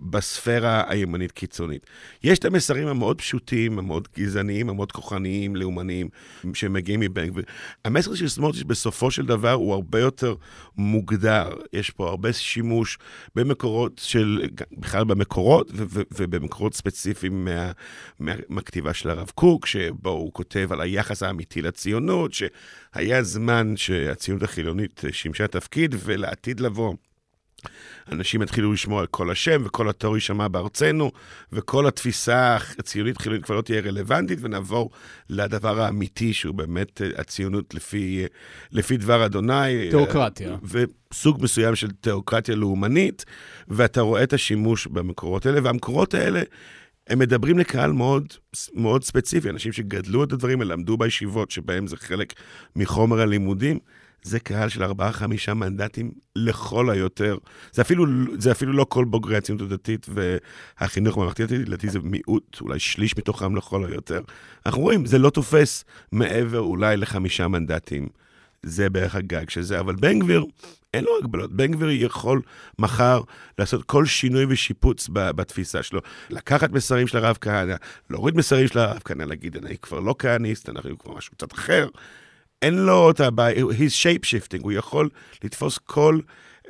[0.00, 1.86] בספירה הימנית קיצונית.
[2.24, 6.08] יש את המסרים המאוד פשוטים, המאוד גזעניים, המאוד כוחניים, לאומניים,
[6.54, 7.44] שמגיעים מבן גביר.
[7.84, 10.34] המסר של סמוטריץ' בסופו של דבר הוא הרבה יותר
[10.76, 11.48] מוגדר.
[11.72, 12.98] יש פה הרבה שימוש
[13.34, 17.72] במקורות של, בכלל במקורות ו- ו- ובמקורות ספציפיים מה,
[18.20, 24.42] מה, מהכתיבה של הרב קוק, שבו הוא כותב על היחס האמיתי לציונות, שהיה זמן שהציונות
[24.42, 26.94] החילונית שימשה תפקיד, ולעתיד לבוא.
[28.12, 31.12] אנשים יתחילו לשמוע על כל השם, וכל התור יישמע בארצנו,
[31.52, 34.90] וכל התפיסה הציונית חילונית כבר לא תהיה רלוונטית, ונעבור
[35.30, 38.24] לדבר האמיתי, שהוא באמת אה, הציונות לפי,
[38.72, 39.90] לפי דבר אדוני.
[39.90, 40.56] תיאוקרטיה.
[40.62, 43.24] וסוג מסוים של תיאוקרטיה לאומנית,
[43.68, 46.42] ואתה רואה את השימוש במקורות האלה, והמקורות האלה...
[47.06, 48.32] הם מדברים לקהל מאוד,
[48.74, 52.32] מאוד ספציפי, אנשים שגדלו את הדברים, למדו בישיבות שבהם זה חלק
[52.76, 53.78] מחומר הלימודים.
[54.22, 57.38] זה קהל של ארבעה, חמישה מנדטים לכל היותר.
[57.72, 58.06] זה אפילו,
[58.38, 63.18] זה אפילו לא כל בוגרי הציונות הדתית והחינוך הממלכתי הדתי, לדעתי זה מיעוט, אולי שליש
[63.18, 64.20] מתוכם לכל היותר.
[64.66, 68.08] אנחנו רואים, זה לא תופס מעבר אולי לחמישה מנדטים.
[68.62, 70.44] זה בערך הגג של זה, אבל בן גביר,
[70.94, 71.52] אין לו הגבלות.
[71.52, 72.42] בן גביר יכול
[72.78, 73.20] מחר
[73.58, 76.00] לעשות כל שינוי ושיפוץ בתפיסה שלו.
[76.30, 77.74] לקחת מסרים של הרב כהנא,
[78.10, 81.88] להוריד מסרים של הרב כהנא, להגיד, אני כבר לא כהניסט, אנחנו כבר משהו קצת אחר.
[82.62, 85.08] אין לו את הבעיה, he's shape shifting, הוא יכול
[85.44, 86.20] לתפוס כל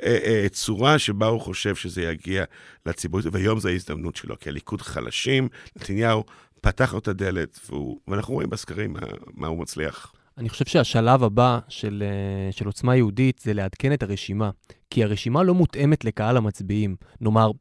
[0.03, 2.43] אה, אה, צורה שבה הוא חושב שזה יגיע
[2.85, 6.23] לציבור, והיום זו ההזדמנות שלו, כי הליכוד חלשים, נתניהו
[6.61, 8.99] פתח לו את הדלת, והוא, ואנחנו רואים בסקרים מה,
[9.33, 10.13] מה הוא מצליח.
[10.37, 14.49] אני חושב שהשלב הבא של, אה, של עוצמה יהודית זה לעדכן את הרשימה,
[14.89, 16.95] כי הרשימה לא מותאמת לקהל המצביעים.
[17.21, 17.51] נאמר,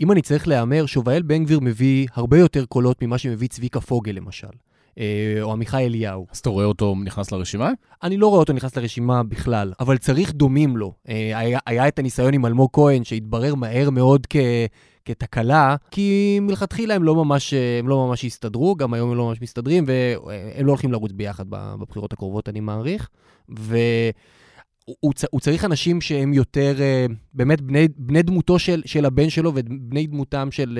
[0.00, 4.12] אם אני צריך להמר, שובאל בן גביר מביא הרבה יותר קולות ממה שמביא צביקה פוגל,
[4.12, 4.48] למשל.
[4.98, 6.26] אה, או עמיחי אליהו.
[6.32, 7.70] אז אתה רואה אותו נכנס לרשימה?
[8.02, 10.92] אני לא רואה אותו נכנס לרשימה בכלל, אבל צריך דומים לו.
[11.08, 14.36] אה, היה, היה את הניסיון עם אלמוג כהן, שהתברר מהר מאוד כ...
[15.04, 19.42] כתקלה, כי מלכתחילה הם לא ממש, הם לא ממש הסתדרו, גם היום הם לא ממש
[19.42, 23.08] מסתדרים, והם לא הולכים לרוץ ביחד בבחירות הקרובות, אני מעריך.
[23.58, 23.78] ו...
[25.00, 26.74] הוא, הוא צריך אנשים שהם יותר,
[27.34, 30.78] באמת, בני, בני דמותו של, של הבן שלו ובני דמותם של,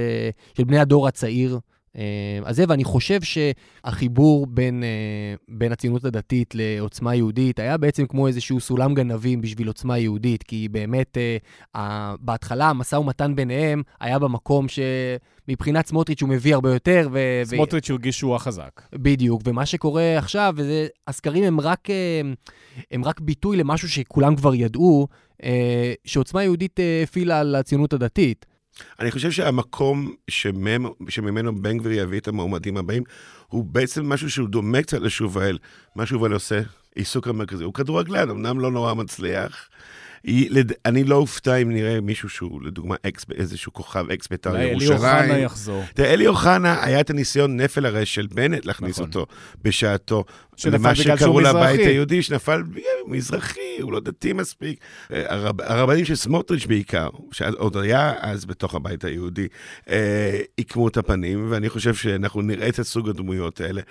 [0.57, 1.59] של בני הדור הצעיר אה,
[2.45, 8.27] אז זה, ואני חושב שהחיבור בין, אה, בין הציונות הדתית לעוצמה יהודית היה בעצם כמו
[8.27, 11.19] איזשהו סולם גנבים בשביל עוצמה יהודית, כי באמת
[11.75, 17.09] אה, בהתחלה המשא ומתן ביניהם היה במקום שמבחינת סמוטריץ' הוא מביא הרבה יותר.
[17.13, 17.41] ו...
[17.45, 18.81] סמוטריץ' הרגיש שהוא החזק.
[18.93, 21.89] בדיוק, ומה שקורה עכשיו, וזה, הסקרים הם רק,
[22.91, 25.09] הם רק ביטוי למשהו שכולם כבר ידעו,
[26.05, 28.47] שעוצמה יהודית הפעילה על הציונות הדתית.
[29.01, 33.03] אני חושב שהמקום שממנו, שממנו בן גביר יביא את המועמדים הבאים,
[33.47, 35.59] הוא בעצם משהו שהוא דומה קצת לשובאל.
[35.97, 36.61] מה שובאל עושה
[36.97, 37.64] העיסוק המרכזי.
[37.64, 39.69] הוא כדורגלן, אמנם לא נורא מצליח.
[40.25, 40.73] היא, לד...
[40.87, 44.93] אני לא אופתע אם נראה מישהו שהוא, לדוגמה, אקס, איזשהו כוכב אקס בית"ר ירושלים.
[44.93, 45.85] אלי אוחנה יחזור.
[45.95, 49.07] תראה, אלי אוחנה, היה את הניסיון נפל הרי של בנט להכניס נכון.
[49.07, 49.27] אותו
[49.62, 50.25] בשעתו.
[50.59, 51.87] שנפל למה בגלל שהוא שקראו לבית מזרחי.
[51.87, 52.62] היהודי, שנפל
[53.07, 54.81] מזרחי, הוא לא דתי מספיק.
[55.12, 59.49] אה, הרב, הרבנים של סמוטריץ' בעיקר, שעוד היה אז בתוך הבית היהודי,
[59.90, 63.83] אה, עיקמו את הפנים, ואני חושב שאנחנו נראה את הסוג הדמויות האלה.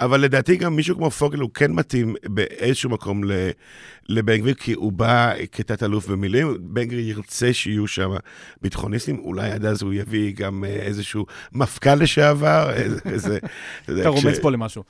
[0.00, 3.22] אבל לדעתי גם מישהו כמו פוגל הוא כן מתאים באיזשהו מקום
[4.08, 8.10] לבן גביר, כי הוא בא כתת-אלוף במילואים, בן גביר ירצה שיהיו שם
[8.62, 12.70] ביטחוניסטים, אולי עד אז הוא יביא גם אה, איזשהו מפכ"ל לשעבר,
[13.04, 13.38] איזה...
[13.84, 14.82] אתה רומז פה למשהו.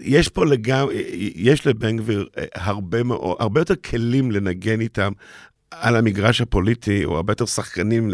[0.00, 0.94] יש פה לגמרי,
[1.34, 2.98] יש לבן גביר אה, הרבה
[3.38, 5.12] הרבה יותר כלים לנגן איתם
[5.80, 8.10] על המגרש הפוליטי, או הרבה יותר שחקנים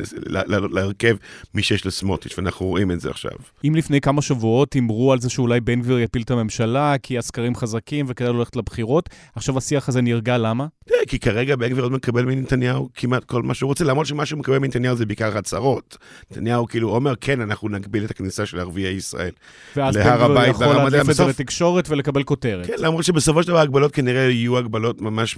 [0.70, 1.16] להרכב
[1.54, 3.32] משיש לסמוטריץ', ואנחנו רואים את זה עכשיו.
[3.64, 7.54] אם לפני כמה שבועות הימרו על זה שאולי בן גביר יפיל את הממשלה, כי הסקרים
[7.54, 10.66] חזקים וכדאי ללכת לבחירות, עכשיו השיח הזה נרגע, למה?
[10.88, 14.26] תראה, כי כרגע בן גביר עוד מקבל מנתניהו כמעט כל מה שהוא רוצה, למרות שמה
[14.26, 15.96] שהוא מקבל מנתניהו זה בעיקר הצהרות.
[16.30, 19.30] נתניהו כאילו אומר, כן, אנחנו נגביל את הכניסה של ערביי ישראל.
[19.76, 22.66] ואז בן להר גביר הבית יכול להדליף את זה לתקשורת ולקבל כותרת.
[22.66, 25.36] כן, למרות שבסופו של דבר ההגבלות כנראה יהיו הגבלות ממש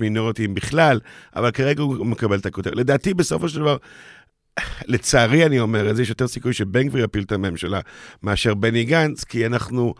[0.54, 1.00] בכלל,
[1.36, 2.76] אבל כרגע הוא מקבל את הכותרת.
[2.76, 3.76] לדעתי, בסופו של דבר,
[4.86, 7.80] לצערי אני אומר את זה, יש יותר סיכוי שבן גביר יפיל את הממשלה
[8.22, 9.94] מאשר בני גנץ, כי אנחנו...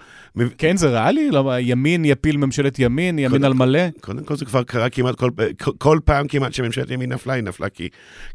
[0.59, 1.31] כן, זה ריאלי?
[1.31, 3.81] למה, ימין יפיל ממשלת ימין, ימין קודם- על מלא?
[4.01, 5.31] קודם כל זה כבר קרה כמעט כל,
[5.79, 7.89] כל, פעם כמעט שממשלת ימין נפלה, היא נפלה כי,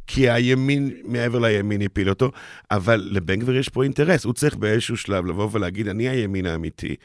[0.07, 2.31] כי הימין מעבר לימין הפיל אותו,
[2.71, 6.95] אבל לבן גביר יש פה אינטרס, הוא צריך באיזשהו שלב לבוא ולהגיד, אני הימין האמיתי.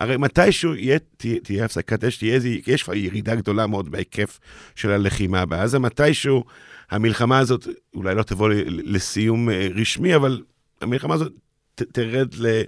[0.00, 0.98] הרי מתישהו יהיה,
[1.42, 4.38] תהיה הפסקת אש, תהיה איזה, יש כבר ירידה גדולה מאוד בהיקף
[4.76, 6.44] של הלחימה בעזה, מתישהו
[6.90, 10.42] המלחמה הזאת אולי לא תבוא לסיום אה, רשמי, אבל
[10.80, 11.32] המלחמה הזאת
[11.74, 12.62] ת, תרד ל...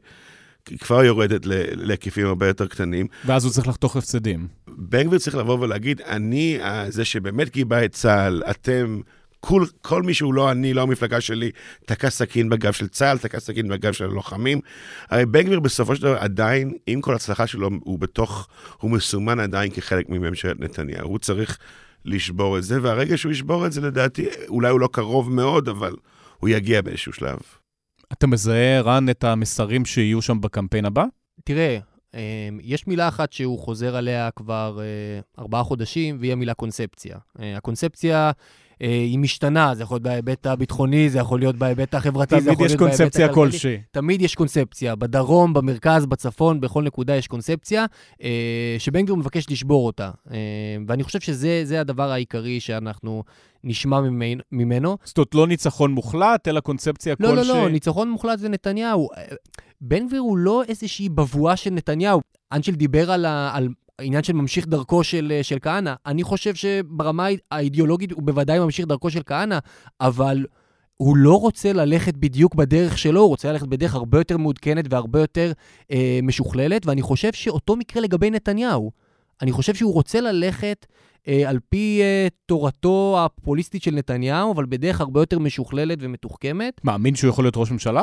[0.78, 3.06] כבר יורדת להיקפים הרבה יותר קטנים.
[3.24, 4.48] ואז הוא צריך לחתוך הפסדים.
[4.68, 9.00] בן גביר צריך לבוא ולהגיד, אני ה- זה שבאמת גיבה את צה"ל, אתם,
[9.40, 11.50] כל, כל מי שהוא לא אני, לא המפלגה שלי,
[11.86, 14.60] תקע סכין בגב של צה"ל, תקע סכין בגב של הלוחמים.
[15.08, 18.48] הרי בן גביר בסופו של דבר עדיין, עם כל הצלחה שלו, הוא בתוך,
[18.80, 21.08] הוא מסומן עדיין כחלק מממשלת נתניהו.
[21.08, 21.58] הוא צריך
[22.04, 25.92] לשבור את זה, והרגע שהוא ישבור את זה, לדעתי, אולי הוא לא קרוב מאוד, אבל
[26.38, 27.38] הוא יגיע באיזשהו שלב.
[28.12, 31.04] אתה מזהה, רן, את המסרים שיהיו שם בקמפיין הבא?
[31.44, 31.78] תראה,
[32.14, 37.18] אה, יש מילה אחת שהוא חוזר עליה כבר אה, ארבעה חודשים, והיא המילה קונספציה.
[37.40, 38.30] אה, הקונספציה
[38.80, 42.66] היא משתנה, זה יכול להיות בהיבט הביטחוני, זה יכול להיות בהיבט החברתי, זה תמיד יכול
[42.66, 43.50] יש להיות בהיבט קונספציה הכלכלי.
[43.50, 43.78] כלשהי.
[43.90, 44.96] תמיד יש קונספציה.
[44.96, 47.86] בדרום, במרכז, בצפון, בכל נקודה יש קונספציה,
[48.22, 50.10] אה, שבן גביר מבקש לשבור אותה.
[50.30, 50.36] אה,
[50.86, 53.22] ואני חושב שזה זה הדבר העיקרי שאנחנו
[53.64, 54.00] נשמע
[54.52, 54.96] ממנו-.
[55.04, 57.54] זאת אומרת, לא ניצחון מוחלט, אלא קונספציה לא, לא, כלשהי.
[57.54, 59.08] לא, ניצחון מוחלט זה נתניהו.
[59.16, 59.22] אה,
[59.80, 62.20] בן גביר הוא לא איזושהי בבואה של נתניהו.
[62.52, 63.68] אנשל דיבר על, ה, על
[64.00, 65.94] העניין של ממשיך דרכו של, אה, של כהנא.
[66.06, 69.58] אני חושב שברמה האי- האידיאולוגית הוא בוודאי ממשיך דרכו של כהנא,
[70.00, 70.46] אבל
[70.96, 75.20] הוא לא רוצה ללכת בדיוק בדרך שלו, הוא רוצה ללכת בדרך הרבה יותר מעודכנת והרבה
[75.20, 75.52] יותר
[75.92, 78.90] אה, משוכללת, ואני חושב שאותו מקרה לגבי נתניהו.
[79.42, 80.86] אני חושב שהוא רוצה ללכת
[81.28, 86.80] אה, על פי אה, תורתו הפופוליסטית של נתניהו, אבל בדרך הרבה יותר משוכללת ומתוחכמת.
[86.84, 88.02] מאמין שהוא יכול להיות ראש ממשלה?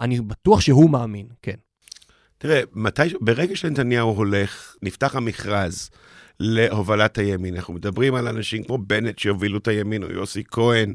[0.00, 1.54] אני בטוח שהוא מאמין, כן.
[2.44, 5.90] תראה, מתי, ברגע שנתניהו הולך, נפתח המכרז
[6.40, 10.92] להובלת הימין, אנחנו מדברים על אנשים כמו בנט שיובילו את הימין, או יוסי כהן,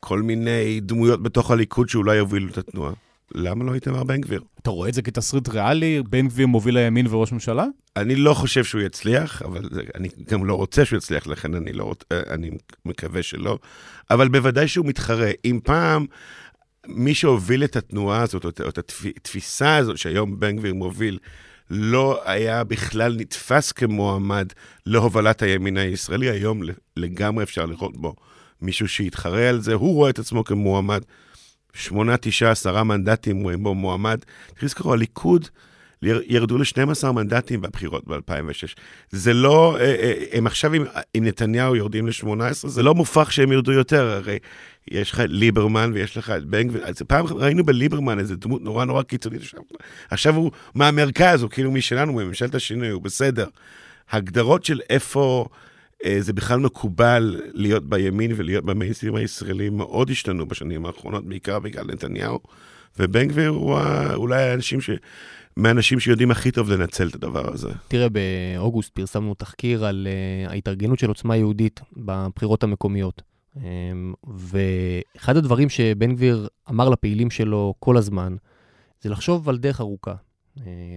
[0.00, 2.92] כל מיני דמויות בתוך הליכוד שאולי יובילו את התנועה.
[3.34, 4.42] למה לא איתמר בן גביר?
[4.62, 6.02] אתה רואה את זה כתסריט ריאלי?
[6.10, 7.64] בן גביר מוביל הימין וראש ממשלה?
[7.96, 11.94] אני לא חושב שהוא יצליח, אבל אני גם לא רוצה שהוא יצליח, לכן אני, לא,
[12.12, 12.50] אה, אני
[12.84, 13.58] מקווה שלא.
[14.10, 15.30] אבל בוודאי שהוא מתחרה.
[15.44, 16.06] אם פעם
[16.88, 21.18] מי שהוביל את התנועה הזאת, או את- או את התפיסה הזאת שהיום בן גביר מוביל,
[21.70, 24.46] לא היה בכלל נתפס כמועמד
[24.86, 26.60] להובלת הימין הישראלי, היום
[26.96, 28.14] לגמרי אפשר לראות בו
[28.62, 29.74] מישהו שיתחרה על זה.
[29.74, 31.02] הוא רואה את עצמו כמועמד.
[31.74, 34.18] שמונה, תשעה, עשרה מנדטים רואים בו מועמד.
[34.48, 35.48] צריך לזכור, הליכוד
[36.02, 38.74] ירדו ל-12 מנדטים בבחירות ב-2006.
[39.10, 43.52] זה לא, אה, אה, הם עכשיו עם, עם נתניהו יורדים ל-18, זה לא מופרך שהם
[43.52, 44.38] ירדו יותר, הרי
[44.90, 46.84] יש לך את ליברמן ויש לך את בן גביר.
[46.84, 49.40] אז פעם ראינו בליברמן איזה דמות נורא נורא קיצונית,
[50.10, 53.46] עכשיו, הוא מהמרכז, הוא כאילו משלנו, מממשלת השינוי, הוא בסדר.
[54.10, 55.46] הגדרות של איפה
[56.04, 61.84] אה, זה בכלל מקובל להיות בימין ולהיות במיינסטרים הישראלי מאוד השתנו בשנים האחרונות, בעיקר בגלל
[61.84, 62.38] נתניהו.
[62.98, 63.78] ובן גביר הוא
[64.14, 64.90] אולי האנשים ש...
[65.56, 67.68] מהאנשים שיודעים הכי טוב לנצל את הדבר הזה.
[67.88, 70.06] תראה, באוגוסט פרסמנו תחקיר על
[70.46, 73.22] uh, ההתארגנות של עוצמה יהודית בבחירות המקומיות.
[73.56, 73.58] Um,
[74.26, 78.36] ואחד הדברים שבן גביר אמר לפעילים שלו כל הזמן,
[79.00, 80.14] זה לחשוב על דרך ארוכה.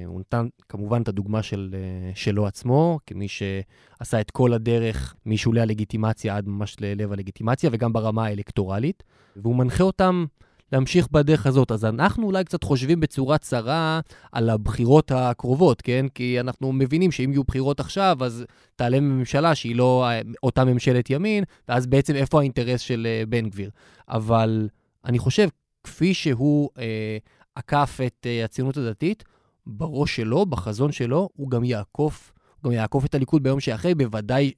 [0.06, 1.76] הוא נתן כמובן את הדוגמה של,
[2.16, 8.26] שלו עצמו, כמי שעשה את כל הדרך משולי הלגיטימציה עד ממש ללב הלגיטימציה, וגם ברמה
[8.26, 9.04] האלקטורלית,
[9.36, 10.26] והוא מנחה אותם
[10.72, 11.72] להמשיך בדרך הזאת.
[11.72, 14.00] אז אנחנו אולי קצת חושבים בצורה צרה
[14.32, 16.06] על הבחירות הקרובות, כן?
[16.16, 20.06] כי אנחנו מבינים שאם יהיו בחירות עכשיו, אז תעלה ממשלה שהיא לא
[20.44, 23.70] אותה ממשלת ימין, ואז בעצם איפה האינטרס של אה, בן גביר?
[24.10, 24.70] אבל
[25.06, 25.48] אני חושב,
[25.84, 27.18] כפי שהוא אה,
[27.56, 29.24] עקף את אה, הציונות הדתית,
[29.68, 34.52] בראש שלו, בחזון שלו, הוא גם יעקוף, הוא גם יעקוף את הליכוד ביום שאחרי, בוודאי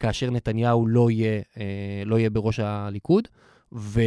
[0.00, 3.28] כאשר נתניהו לא יהיה, אה, לא יהיה בראש הליכוד.
[3.72, 4.00] ו...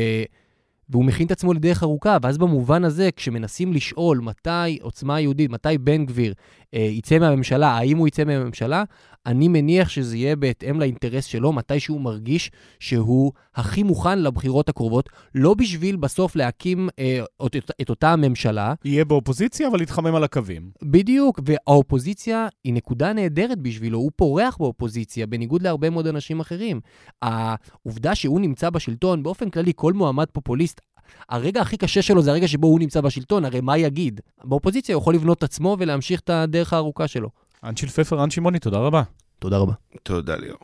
[0.92, 5.78] והוא מכין את עצמו לדרך ארוכה, ואז במובן הזה, כשמנסים לשאול מתי עוצמה יהודית, מתי
[5.78, 6.34] בן גביר
[6.74, 8.84] יצא מהממשלה, האם הוא יצא מהממשלה,
[9.26, 15.10] אני מניח שזה יהיה בהתאם לאינטרס שלו, מתי שהוא מרגיש שהוא הכי מוכן לבחירות הקרובות,
[15.36, 18.74] לא בשביל בסוף להקים אה, את, את אותה הממשלה.
[18.86, 20.72] יהיה באופוזיציה, אבל יתחמם על הקווים.
[20.84, 26.80] בדיוק, והאופוזיציה היא נקודה נהדרת בשבילו, הוא פורח באופוזיציה, בניגוד להרבה מאוד אנשים אחרים.
[27.22, 30.82] העובדה שהוא נמצא בשלטון, באופן כללי, כל מועמד פופוליסט,
[31.30, 34.22] הרגע הכי קשה שלו זה הרגע שבו הוא נמצא בשלטון, הרי מה יגיד?
[34.44, 37.30] באופוזיציה הוא יכול לבנות את עצמו ולהמשיך את הדרך הארוכה שלו.
[37.64, 39.04] אנשיל פפר, רן שמעוני, תודה רבה.
[39.40, 39.74] תודה רבה.
[40.04, 40.60] תודה ליאור.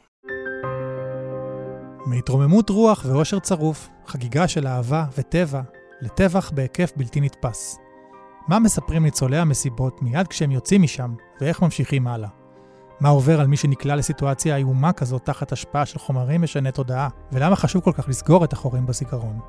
[2.05, 5.61] מהתרוממות רוח ואושר צרוף, חגיגה של אהבה וטבע,
[6.01, 7.77] לטבח בהיקף בלתי נתפס.
[8.47, 12.29] מה מספרים ניצולי המסיבות מיד כשהם יוצאים משם, ואיך ממשיכים הלאה?
[12.99, 17.55] מה עובר על מי שנקלע לסיטואציה איומה כזאת תחת השפעה של חומרים משני תודעה, ולמה
[17.55, 19.39] חשוב כל כך לסגור את החורים בזיכרון?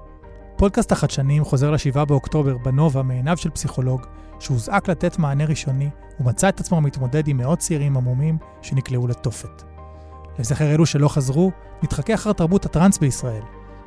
[0.57, 4.01] פודקאסט החדשנים חוזר ל-7 באוקטובר בנובה מעיניו של פסיכולוג,
[4.39, 9.63] שהוזעק לתת מענה ראשוני, ומצא את עצמו מתמודד עם מאות צעירים עמומים שנקלעו לתופת.
[10.39, 11.51] לזכר אלו שלא חזרו,
[11.83, 13.41] נתחכה אחר תרבות הטראנס בישראל,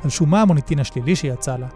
[0.05, 1.68] על שום מה המוניטין השלילי שיצא לה,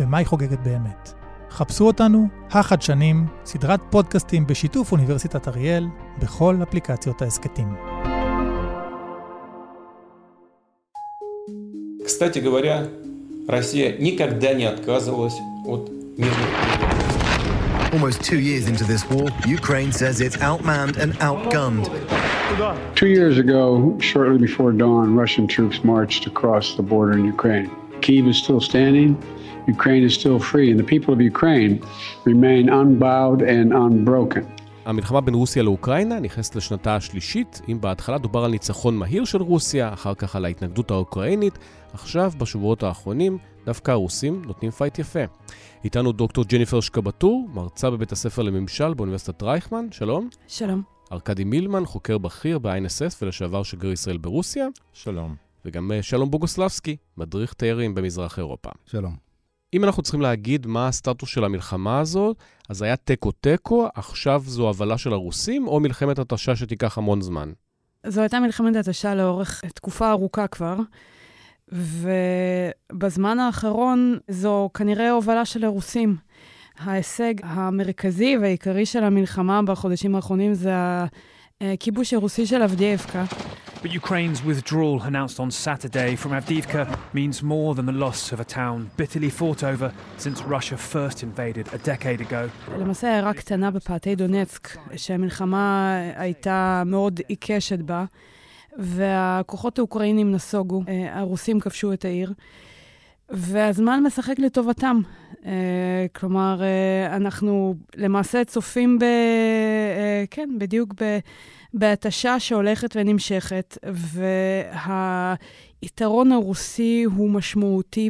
[0.00, 1.12] ומה היא חוגגת באמת.
[1.50, 5.86] חפשו אותנו, החדשנים, סדרת פודקאסטים בשיתוף אוניברסיטת אריאל,
[6.18, 7.74] בכל אפליקציות ההסכתים.
[12.08, 12.76] Кстати говоря,
[13.48, 17.08] Россия никогда не отказывалась от мирных переговоров.
[17.92, 21.88] Almost two years into this war, Ukraine says it's outmanned and outgunned.
[22.94, 27.70] Two years ago, shortly before dawn, Russian troops marched across the border in Ukraine.
[28.00, 29.16] Kyiv is still standing.
[29.66, 31.82] Ukraine is still free, and the people of Ukraine
[32.24, 34.46] remain unbowed and unbroken.
[34.85, 39.93] המלחמה בין רוסיה לאוקראינה נכנסת לשנתה השלישית, אם בהתחלה דובר על ניצחון מהיר של רוסיה,
[39.93, 41.57] אחר כך על ההתנגדות האוקראינית,
[41.93, 45.19] עכשיו, בשבועות האחרונים, דווקא הרוסים נותנים פייט יפה.
[45.83, 50.29] איתנו דוקטור ג'ניפר שקבטור, מרצה בבית הספר לממשל באוניברסיטת רייכמן, שלום.
[50.47, 50.83] שלום.
[51.11, 54.67] ארכדי מילמן, חוקר בכיר ב-INSS ולשעבר שגריר ישראל ברוסיה.
[54.93, 55.35] שלום.
[55.65, 58.69] וגם אה, שלום בוגוסלבסקי, מדריך תיירים במזרח אירופה.
[58.85, 59.32] שלום.
[59.73, 62.37] אם אנחנו צריכים להגיד מה הסטטוס של המלחמה הזאת,
[62.69, 67.51] אז היה תיקו-תיקו, עכשיו זו הובלה של הרוסים, או מלחמת התשה שתיקח המון זמן?
[68.07, 70.77] זו הייתה מלחמת התשה לאורך תקופה ארוכה כבר.
[72.91, 76.15] ובזמן האחרון זו כנראה הובלה של הרוסים.
[76.79, 80.73] ההישג המרכזי והעיקרי של המלחמה בחודשים האחרונים זה
[81.61, 83.25] הכיבוש הרוסי של אבדיאבקה.
[83.83, 86.81] But Ukraine's withdrawal announced on Saturday from Avdiivka
[87.13, 91.67] means more than the loss of a town bitterly fought over since Russia first invaded
[91.73, 92.49] a decade ago.
[92.79, 98.05] למעשה הערה קטנה בפאתי דונצק, שהמלחמה הייתה מאוד עיקשת בה.
[98.77, 102.33] והכוחות האוקראינים נסוגו, אה, הרוסים כבשו את העיר,
[103.29, 104.99] והזמן משחק לטובתם.
[105.45, 109.05] אה, כלומר, אה, אנחנו למעשה צופים ב...
[110.31, 111.19] כן, בדיוק ב...
[111.73, 113.77] בהתשה שהולכת ונמשכת,
[115.83, 118.09] והיתרון הרוסי הוא משמעותי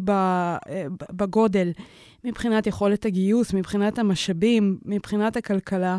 [1.11, 1.71] בגודל,
[2.23, 5.97] מבחינת יכולת הגיוס, מבחינת המשאבים, מבחינת הכלכלה.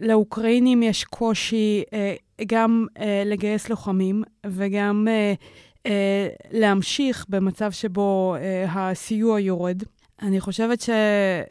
[0.00, 1.82] לאוקראינים יש קושי
[2.46, 5.08] גם uh, לגייס לוחמים וגם
[6.50, 8.36] להמשיך במצב שבו
[8.68, 9.82] הסיוע יורד.
[10.22, 10.84] אני חושבת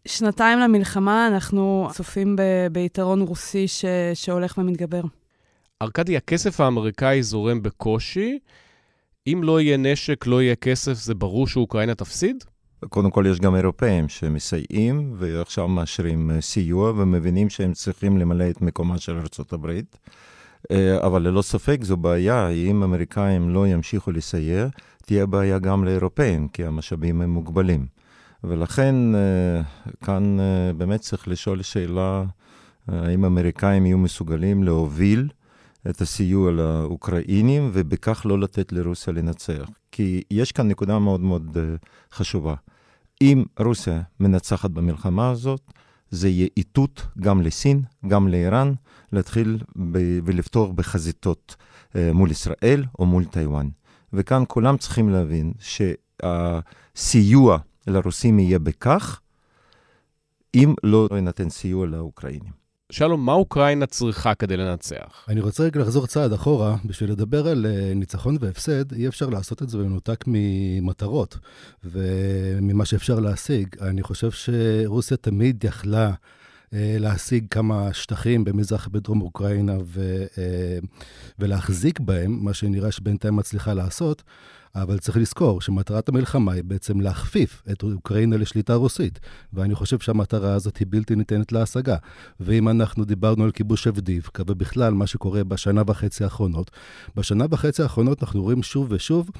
[0.06, 5.02] ששנתיים למלחמה אנחנו צופים ב- ביתרון רוסי ש- שהולך ומתגבר.
[5.82, 8.38] ארכדי, הכסף האמריקאי זורם בקושי.
[9.26, 12.44] אם לא יהיה נשק, לא יהיה כסף, זה ברור שאוקראינה תפסיד?
[12.88, 18.98] קודם כל, יש גם אירופאים שמסייעים, ועכשיו מאשרים סיוע, ומבינים שהם צריכים למלא את מקומה
[18.98, 19.70] של ארה"ב.
[20.70, 24.66] אה, אבל ללא ספק זו בעיה, אם אמריקאים לא ימשיכו לסייע,
[25.06, 27.86] תהיה בעיה גם לאירופאים, כי המשאבים הם מוגבלים.
[28.44, 29.62] ולכן אה,
[30.04, 32.24] כאן אה, באמת צריך לשאול שאלה,
[32.88, 35.28] האם אמריקאים יהיו מסוגלים להוביל
[35.90, 39.68] את הסיוע לאוקראינים, ובכך לא לתת לרוסיה לנצח.
[39.92, 41.56] כי יש כאן נקודה מאוד מאוד
[42.12, 42.54] חשובה.
[43.22, 45.60] אם רוסיה מנצחת במלחמה הזאת,
[46.10, 48.72] זה יהיה איתות גם לסין, גם לאיראן,
[49.12, 51.56] להתחיל ב- ולפתוח בחזיתות
[51.96, 53.68] אה, מול ישראל או מול טיוואן.
[54.12, 55.52] וכאן כולם צריכים להבין
[56.22, 59.20] שהסיוע לרוסים יהיה בכך,
[60.54, 62.62] אם לא יינתן סיוע לאוקראינים.
[62.92, 65.26] שלום, מה אוקראינה צריכה כדי לנצח?
[65.28, 69.62] אני רוצה רגע לחזור צעד אחורה, בשביל לדבר על אה, ניצחון והפסד, אי אפשר לעשות
[69.62, 71.38] את זה במנותק ממטרות
[71.84, 73.68] וממה שאפשר להשיג.
[73.80, 76.12] אני חושב שרוסיה תמיד יכלה...
[76.74, 80.78] אה, להשיג כמה שטחים במזרח בדרום אוקראינה ו, אה,
[81.38, 84.22] ולהחזיק בהם, מה שנראה שבינתיים מצליחה לעשות,
[84.74, 89.20] אבל צריך לזכור שמטרת המלחמה היא בעצם להכפיף את אוקראינה לשליטה רוסית,
[89.52, 91.96] ואני חושב שהמטרה הזאת היא בלתי ניתנת להשגה.
[92.40, 96.70] ואם אנחנו דיברנו על כיבוש אבדיבקה, ובכלל מה שקורה בשנה וחצי האחרונות,
[97.16, 99.30] בשנה וחצי האחרונות אנחנו רואים שוב ושוב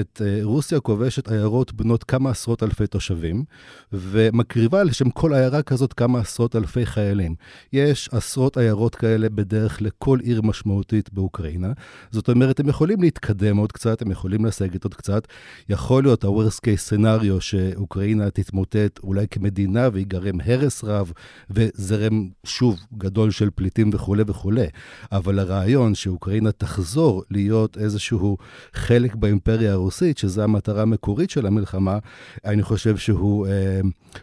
[0.00, 3.44] את אה, רוסיה כובשת עיירות בנות כמה עשרות אלפי תושבים,
[3.92, 7.34] ומקריבה לשם כל עיירה כזאת כמה עשרות אלפי חיילים.
[7.72, 11.72] יש עשרות עיירות כאלה בדרך לכל עיר משמעותית באוקראינה.
[12.10, 15.28] זאת אומרת, הם יכולים להתקדם עוד קצת, הם יכולים לסגת עוד קצת.
[15.68, 21.12] יכול להיות ה-worst case scenario שאוקראינה תתמוטט אולי כמדינה ויגרם הרס רב
[21.50, 24.66] וזרם שוב גדול של פליטים וכולי וכולי.
[25.12, 28.36] אבל הרעיון שאוקראינה תחזור להיות איזשהו
[28.74, 31.98] חלק באימפריה הרוסית, שזו המטרה המקורית של המלחמה,
[32.44, 33.80] אני חושב שהוא אה,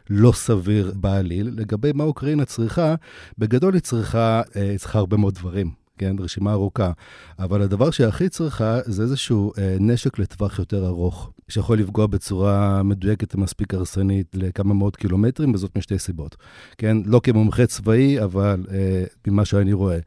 [0.10, 1.52] לא סביר בעליל.
[1.56, 2.96] לגבי מה אוקראינה צריכה,
[3.38, 5.88] בגדול היא צריכה, אה, צריכה הרבה מאוד דברים.
[6.00, 6.92] כן, רשימה ארוכה.
[7.40, 13.36] אבל הדבר שהכי צריכה זה איזשהו אה, נשק לטווח יותר ארוך, שיכול לפגוע בצורה מדויקת
[13.36, 16.36] ומספיק הרסנית לכמה מאות קילומטרים, וזאת משתי סיבות.
[16.78, 20.00] כן, לא כמומחה צבאי, אבל אה, ממה שאני רואה.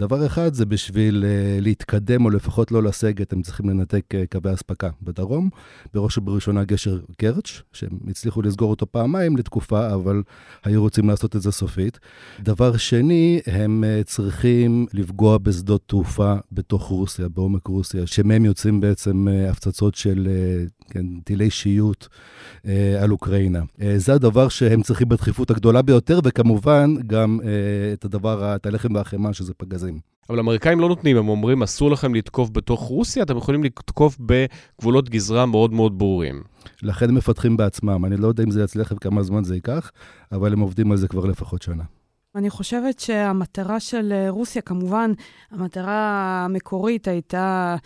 [0.00, 4.54] דבר אחד זה בשביל אה, להתקדם, או לפחות לא לסגת, הם צריכים לנתק אה, קווי
[4.54, 5.50] אספקה בדרום,
[5.94, 10.22] בראש ובראשונה גשר קרץ', שהם הצליחו לסגור אותו פעמיים לתקופה, אבל
[10.64, 11.98] היו רוצים לעשות את זה סופית.
[12.40, 19.28] דבר שני, הם אה, צריכים לפגוע בשדות תעופה בתוך רוסיה, בעומק רוסיה, שמהם יוצאים בעצם
[19.50, 20.28] הפצצות של
[20.90, 22.08] כן, טילי שיוט
[22.66, 23.62] אה, על אוקראינה.
[23.82, 28.94] אה, זה הדבר שהם צריכים בדחיפות הגדולה ביותר, וכמובן גם אה, את הדבר, את הלחם
[28.94, 29.89] והחמאה, שזה פגזים.
[30.30, 35.08] אבל האמריקאים לא נותנים, הם אומרים, אסור לכם לתקוף בתוך רוסיה, אתם יכולים לתקוף בגבולות
[35.08, 36.42] גזרה מאוד מאוד ברורים.
[36.82, 38.04] לכן הם מפתחים בעצמם.
[38.04, 39.90] אני לא יודע אם זה יצליח וכמה זמן זה ייקח,
[40.32, 41.84] אבל הם עובדים על זה כבר לפחות שנה.
[42.34, 45.12] אני חושבת שהמטרה של אה, רוסיה, כמובן,
[45.50, 47.76] המטרה המקורית הייתה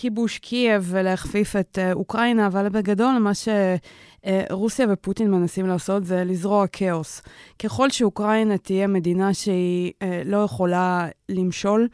[0.00, 6.66] כיבוש קייב ולהכפיף את אה, אוקראינה, אבל בגדול מה שרוסיה ופוטין מנסים לעשות זה לזרוע
[6.66, 7.22] כאוס.
[7.58, 11.88] ככל שאוקראינה תהיה מדינה שהיא אה, לא יכולה למשול,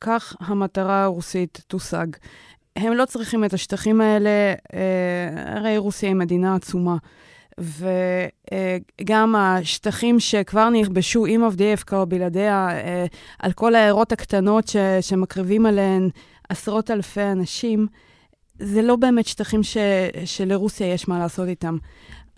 [0.00, 2.06] כך המטרה הרוסית תושג.
[2.76, 4.54] הם לא צריכים את השטחים האלה,
[5.46, 6.96] הרי רוסיה היא מדינה עצומה.
[9.00, 13.06] וגם השטחים שכבר נכבשו עם אבדיאבקה או בלעדיה, אה,
[13.38, 16.08] על כל העיירות הקטנות ש, שמקריבים עליהן
[16.48, 17.86] עשרות אלפי אנשים,
[18.58, 19.76] זה לא באמת שטחים ש,
[20.24, 21.76] שלרוסיה יש מה לעשות איתם.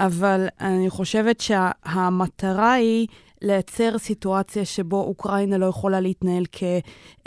[0.00, 3.06] אבל אני חושבת שהמטרה היא
[3.42, 6.62] לייצר סיטואציה שבו אוקראינה לא יכולה להתנהל כ,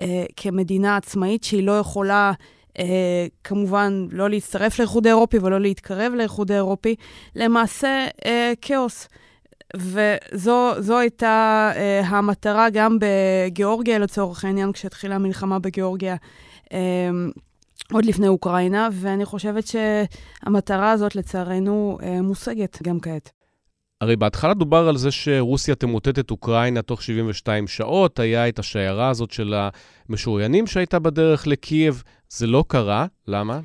[0.02, 2.32] אה, כמדינה עצמאית, שהיא לא יכולה...
[2.80, 6.96] אה, כמובן, לא להצטרף לאיחוד האירופי ולא להתקרב לאיחוד האירופי,
[7.36, 9.08] למעשה אה, כאוס.
[9.76, 16.16] וזו הייתה אה, המטרה גם בגיאורגיה, לצורך העניין, כשהתחילה המלחמה בגיאורגיה.
[16.74, 16.80] אה,
[17.92, 23.32] עוד לפני אוקראינה, ואני חושבת שהמטרה הזאת, לצערנו, אה, מושגת גם כעת.
[24.02, 29.10] הרי בהתחלה דובר על זה שרוסיה תמוטט את אוקראינה תוך 72 שעות, היה את השיירה
[29.10, 29.54] הזאת של
[30.10, 32.04] המשוריינים שהייתה בדרך לקייב.
[32.30, 33.60] זה לא קרה, למה?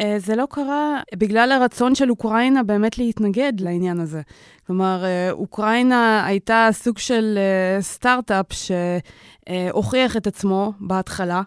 [0.00, 4.22] אה, זה לא קרה בגלל הרצון של אוקראינה באמת להתנגד לעניין הזה.
[4.66, 7.38] כלומר, אה, אוקראינה הייתה סוג של
[7.80, 11.42] סטארט-אפ שהוכיח את עצמו בהתחלה,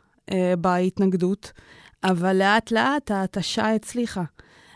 [0.57, 1.51] בהתנגדות,
[2.03, 4.23] אבל לאט-לאט ההתשה הצליחה.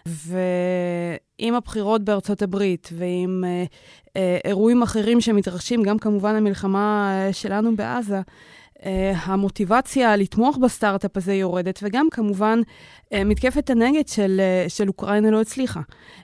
[0.05, 3.63] ועם הבחירות בארצות הברית ועם אה,
[4.17, 8.21] אה, אירועים אחרים שמתרחשים, גם כמובן המלחמה אה, שלנו בעזה,
[8.85, 12.61] אה, המוטיבציה לתמוך בסטארט-אפ הזה יורדת, וגם כמובן
[13.13, 15.81] אה, מתקפת הנגד של, אה, של אוקראינה לא הצליחה.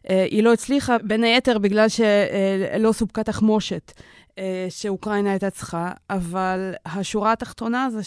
[0.10, 3.92] אה, היא לא הצליחה בין היתר בגלל שלא אה, סופקה תחמושת
[4.38, 8.04] אה, שאוקראינה הייתה צריכה, אבל השורה התחתונה זה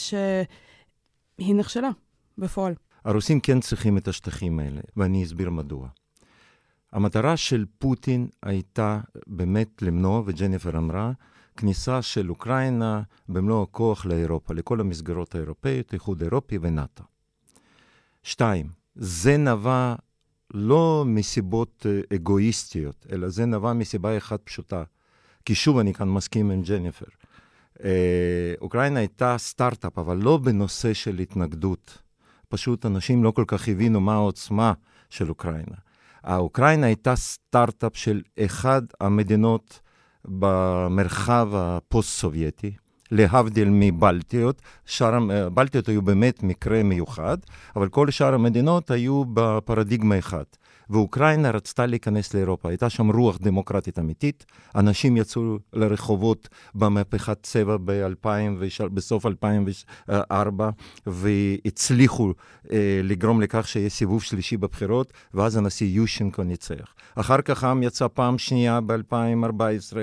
[1.41, 1.91] שהיא נכשלה
[2.39, 2.75] בפועל.
[3.05, 5.89] הרוסים כן צריכים את השטחים האלה, ואני אסביר מדוע.
[6.93, 11.13] המטרה של פוטין הייתה באמת למנוע, וג'ניפר אמרה,
[11.57, 17.05] כניסה של אוקראינה במלוא הכוח לאירופה, לכל המסגרות האירופאיות, איחוד אירופי ונאט"ו.
[18.23, 19.95] שתיים, זה נבע
[20.55, 24.83] לא מסיבות אגואיסטיות, אלא זה נבע מסיבה אחת פשוטה.
[25.45, 27.07] כי שוב, אני כאן מסכים עם ג'ניפר.
[27.85, 31.99] אה, אוקראינה הייתה סטארט-אפ, אבל לא בנושא של התנגדות.
[32.49, 34.73] פשוט אנשים לא כל כך הבינו מה העוצמה
[35.11, 35.77] של אוקראינה.
[36.25, 39.81] האוקראינה הייתה סטארט-אפ של אחד המדינות
[40.25, 42.73] במרחב הפוסט-סובייטי,
[43.11, 44.63] להבדיל מבלטיות.
[44.87, 45.19] שאר
[45.55, 47.39] בלטיות היו באמת מקרה מיוחד,
[47.77, 50.57] אבל כל שאר המדינות היו בפרדיגמה אחת.
[50.91, 52.69] ואוקראינה רצתה להיכנס לאירופה.
[52.69, 54.47] הייתה שם רוח דמוקרטית אמיתית.
[54.75, 58.07] אנשים יצאו לרחובות במהפכת צבע ב-
[58.81, 60.71] בסוף 2004,
[61.07, 62.33] והצליחו
[62.73, 66.95] אה, לגרום לכך שיהיה סיבוב שלישי בבחירות, ואז הנשיא יושינקו ניצח.
[67.15, 69.97] אחר כך העם יצא פעם שנייה ב-2014,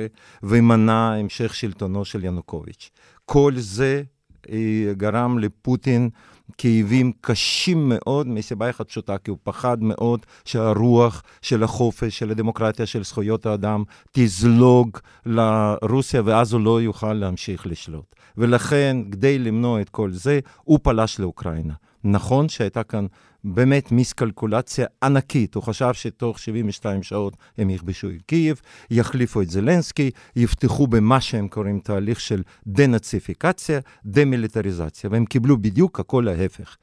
[0.43, 2.89] ומנע המשך שלטונו של ינוקוביץ'.
[3.25, 4.03] כל זה
[4.49, 6.09] אה, גרם לפוטין
[6.57, 12.85] כאבים קשים מאוד, מסיבה אחת פשוטה, כי הוא פחד מאוד שהרוח של החופש, של הדמוקרטיה,
[12.85, 18.15] של זכויות האדם, תזלוג לרוסיה, ואז הוא לא יוכל להמשיך לשלוט.
[18.37, 21.73] ולכן, כדי למנוע את כל זה, הוא פלש לאוקראינה.
[22.03, 23.05] נכון שהייתה כאן
[23.43, 25.55] באמת מיסקלקולציה ענקית.
[25.55, 31.47] הוא חשב שתוך 72 שעות הם יכבשו את קייב, יחליפו את זלנסקי, יפתחו במה שהם
[31.47, 36.77] קוראים תהליך של דנאציפיקציה, דמיליטריזציה, והם קיבלו בדיוק הכל ההפך.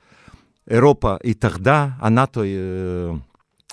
[0.71, 2.43] אירופה התאחדה, הנאטו...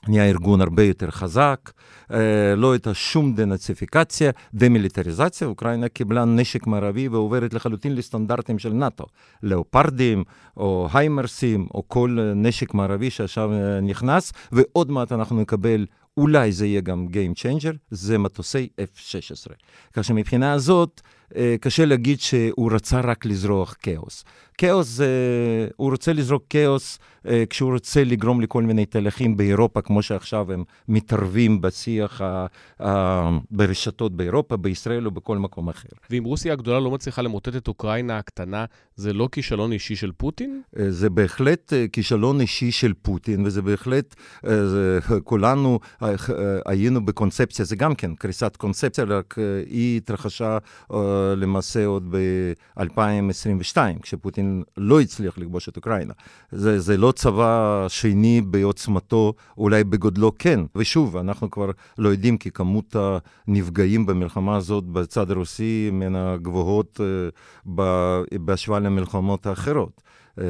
[0.07, 1.71] נהיה ארגון הרבה יותר חזק,
[2.11, 9.05] אה, לא הייתה שום דנאציפיקציה, דמיליטריזציה, אוקראינה קיבלה נשק מערבי ועוברת לחלוטין לסטנדרטים של נאט"ו,
[9.43, 10.23] לאופרדים
[10.57, 15.85] או היימרסים או כל נשק מערבי שעכשיו אה, נכנס, ועוד מעט אנחנו נקבל
[16.17, 19.53] אולי זה יהיה גם Game Changer, זה מטוסי F-16.
[19.93, 21.01] כך שמבחינה הזאת,
[21.61, 24.23] קשה להגיד שהוא רצה רק לזרוח כאוס.
[24.57, 25.07] כאוס זה,
[25.75, 30.63] הוא רוצה לזרוק כאוס אה, כשהוא רוצה לגרום לכל מיני תהליכים באירופה, כמו שעכשיו הם
[30.87, 32.45] מתערבים בשיח ה,
[32.83, 35.89] ה, ברשתות באירופה, בישראל או בכל מקום אחר.
[36.09, 38.65] ואם רוסיה הגדולה לא מצליחה למוטט את אוקראינה הקטנה,
[38.95, 40.61] זה לא כישלון אישי של פוטין?
[40.79, 45.79] אה, זה בהחלט כישלון אישי של פוטין, וזה בהחלט, זה, כולנו
[46.65, 49.35] היינו בקונספציה, זה גם כן קריסת קונספציה, רק
[49.69, 50.57] היא התרחשה
[51.37, 56.13] למעשה עוד ב-2022, כשפוטין לא הצליח לכבוש את אוקראינה.
[56.51, 60.59] זה, זה לא צבא שני בעוצמתו, אולי בגודלו כן.
[60.75, 62.95] ושוב, אנחנו כבר לא יודעים כי כמות
[63.47, 66.99] הנפגעים במלחמה הזאת בצד הרוסי מן הגבוהות
[68.35, 70.01] בהשוואה למלחמות האחרות.
[70.39, 70.45] אה,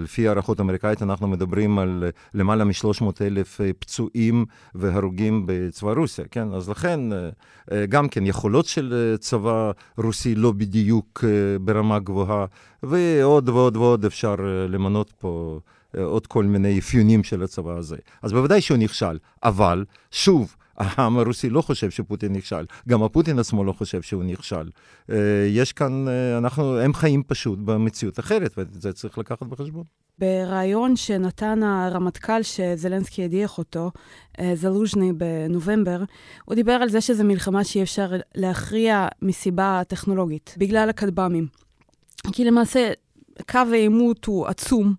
[0.00, 6.52] לפי הערכות אמריקאית אנחנו מדברים על למעלה מ-300 אלף אה, פצועים והרוגים בצבא רוסיה, כן?
[6.52, 11.24] אז לכן, אה, גם כן, יכולות של צבא רוסי לא בדיוק
[11.60, 12.46] ברמה גבוהה,
[12.82, 14.34] ועוד ועוד ועוד אפשר
[14.68, 15.60] למנות פה
[15.96, 17.96] עוד כל מיני אפיונים של הצבא הזה.
[18.22, 23.64] אז בוודאי שהוא נכשל, אבל שוב, העם הרוסי לא חושב שפוטין נכשל, גם הפוטין עצמו
[23.64, 24.70] לא חושב שהוא נכשל.
[25.10, 25.16] אה,
[25.48, 29.84] יש כאן, אה, אנחנו, הם חיים פשוט במציאות אחרת, ואת זה צריך לקחת בחשבון.
[30.18, 33.90] בריאיון שנתן הרמטכ"ל שזלנסקי הדיח אותו,
[34.40, 36.02] אה, זלוז'ני בנובמבר,
[36.44, 41.46] הוא דיבר על זה שזו מלחמה שאי אפשר להכריע מסיבה טכנולוגית, בגלל הכטב"מים.
[42.32, 42.92] כי למעשה,
[43.50, 44.94] קו העימות הוא עצום,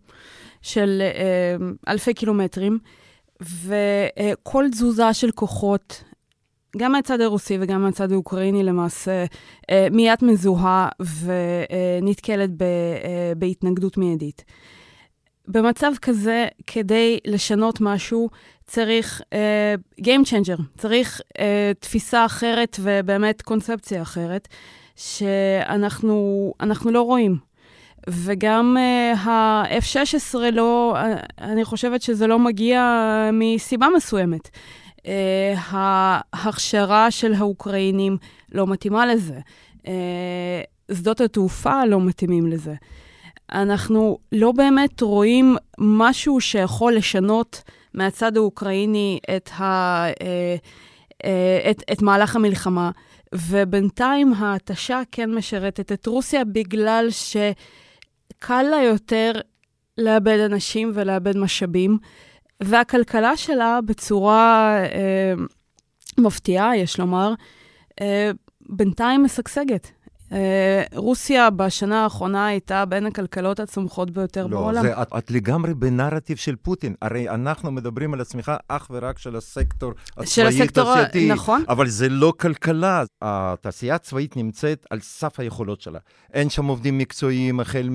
[0.62, 1.02] של
[1.88, 2.80] אלפי קילומטרים.
[3.42, 6.04] וכל תזוזה של כוחות,
[6.78, 9.26] גם מהצד הרוסי וגם מהצד האוקראיני למעשה,
[9.70, 14.44] אה, מיד מזוהה ונתקלת אה, בהתנגדות מיידית.
[15.48, 18.30] במצב כזה, כדי לשנות משהו,
[18.66, 21.42] צריך uh, Game Changer, צריך uh,
[21.80, 24.48] תפיסה אחרת ובאמת קונספציה אחרת,
[24.96, 27.51] שאנחנו לא רואים.
[28.10, 34.50] וגם uh, ה-F-16 לא, uh, אני חושבת שזה לא מגיע מסיבה מסוימת.
[34.98, 35.04] Uh,
[35.72, 38.18] ההכשרה של האוקראינים
[38.52, 39.40] לא מתאימה לזה.
[39.80, 39.88] Uh,
[40.96, 42.74] שדות התעופה לא מתאימים לזה.
[43.52, 50.14] אנחנו לא באמת רואים משהו שיכול לשנות מהצד האוקראיני את, ה, uh,
[51.24, 51.26] uh,
[51.72, 52.92] את, את מהלך המלחמה,
[53.36, 57.38] ובינתיים ההתשה כן משרתת את רוסיה בגלל ש...
[58.44, 59.32] קל לה יותר
[59.98, 61.98] לאבד אנשים ולאבד משאבים,
[62.64, 65.34] והכלכלה שלה בצורה אה,
[66.18, 67.34] מפתיעה, יש לומר,
[68.02, 68.32] אה,
[68.70, 69.92] בינתיים משגשגת.
[70.34, 74.86] אה, רוסיה בשנה האחרונה הייתה בין הכלכלות הצומחות ביותר לא, בעולם.
[74.86, 76.96] לא, את, את לגמרי בנרטיב של פוטין.
[77.02, 81.30] הרי אנחנו מדברים על הצמיחה אך ורק של הסקטור הצבאי-תעשייתי.
[81.30, 81.64] נכון.
[81.70, 83.04] אבל זה לא כלכלה.
[83.22, 86.00] התעשייה הצבאית נמצאת על סף היכולות שלה.
[86.34, 87.90] אין שם עובדים מקצועיים, החל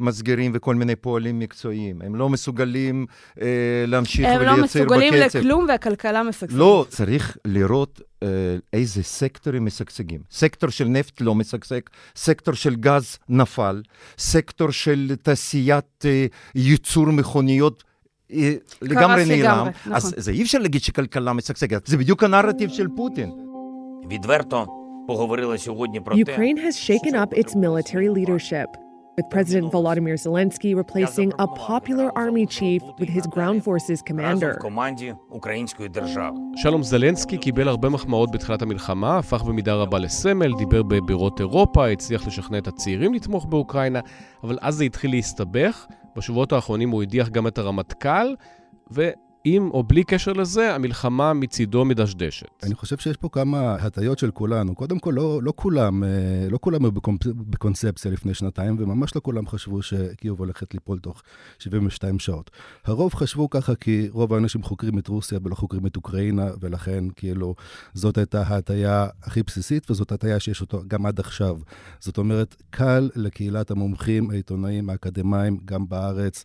[0.00, 2.02] ממסגרים וכל מיני פועלים מקצועיים.
[2.02, 3.06] הם לא מסוגלים
[3.40, 3.46] אה,
[3.86, 4.52] להמשיך ולייצר בקצב.
[4.52, 6.58] הם לא מסוגלים לכלום והכלכלה משגשגת.
[6.58, 8.28] לא, צריך לראות אה,
[8.72, 10.20] איזה סקטורים משגשגים.
[10.30, 11.80] סקטור של נפט לא משגשג,
[12.16, 13.82] סקטור של גז נפל,
[14.18, 17.84] סקטור של תעשיית אה, ייצור מכוניות
[18.32, 18.52] אה,
[18.82, 19.66] לגמרי נעלם.
[19.92, 20.20] אז נכון.
[20.22, 23.30] זה אי אפשר להגיד שכלכלה משגשגת, זה בדיוק הנרטיב של פוטין.
[26.10, 28.85] Ukraine has shaken up its military leadership.
[29.16, 34.58] with President Volodymyr Zelensky replacing a popular army chief with his ground forces commander.
[36.56, 42.26] שלום זלנסקי קיבל הרבה מחמאות בתחילת המלחמה, הפך במידה רבה לסמל, דיבר בבירות אירופה, הצליח
[42.26, 44.00] לשכנע את הצעירים לתמוך באוקראינה,
[44.42, 45.86] אבל אז זה התחיל להסתבך.
[46.16, 48.34] בשבועות האחרונים הוא הדיח גם את הרמטכ"ל,
[48.92, 49.10] ו...
[49.46, 52.46] ועם או בלי קשר לזה, המלחמה מצידו מדשדשת.
[52.62, 54.74] אני חושב שיש פה כמה הטיות של כולנו.
[54.74, 56.08] קודם כל, לא, לא כולם, אה,
[56.50, 56.92] לא כולם היו
[57.24, 61.22] בקונספציה לפני שנתיים, וממש לא כולם חשבו שקיוב הולכת ליפול תוך
[61.58, 62.50] 72 שעות.
[62.84, 67.54] הרוב חשבו ככה כי רוב האנשים חוקרים את רוסיה ולא חוקרים את אוקראינה, ולכן כאילו
[67.94, 71.56] זאת הייתה ההטיה הכי בסיסית, וזאת הטיה שיש אותה גם עד עכשיו.
[72.00, 76.44] זאת אומרת, קל לקהילת המומחים, העיתונאים, האקדמאים, גם בארץ,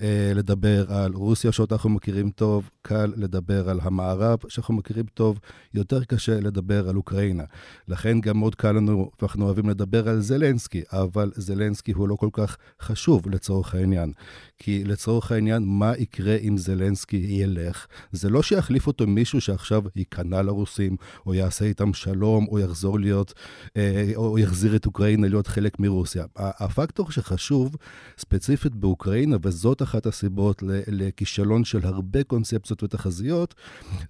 [0.00, 5.38] אה, לדבר על רוסיה שאנחנו מכירים טוב, קל לדבר על המערב שאנחנו מכירים טוב,
[5.74, 7.44] יותר קשה לדבר על אוקראינה.
[7.88, 12.28] לכן גם מאוד קל לנו, ואנחנו אוהבים לדבר על זלנסקי, אבל זלנסקי הוא לא כל
[12.32, 14.12] כך חשוב לצורך העניין.
[14.58, 17.86] כי לצורך העניין, מה יקרה אם זלנסקי ילך?
[18.12, 23.34] זה לא שיחליף אותו מישהו שעכשיו ייכנע לרוסים, או יעשה איתם שלום, או יחזור להיות,
[23.76, 26.24] אה, או יחזיר את אוקראינה להיות חלק מרוסיה.
[26.36, 27.76] הפקטור שחשוב,
[28.18, 33.54] ספציפית באוקראינה, וזאת אחת הסיבות לכישלון של הרבה קונספציות ותחזיות,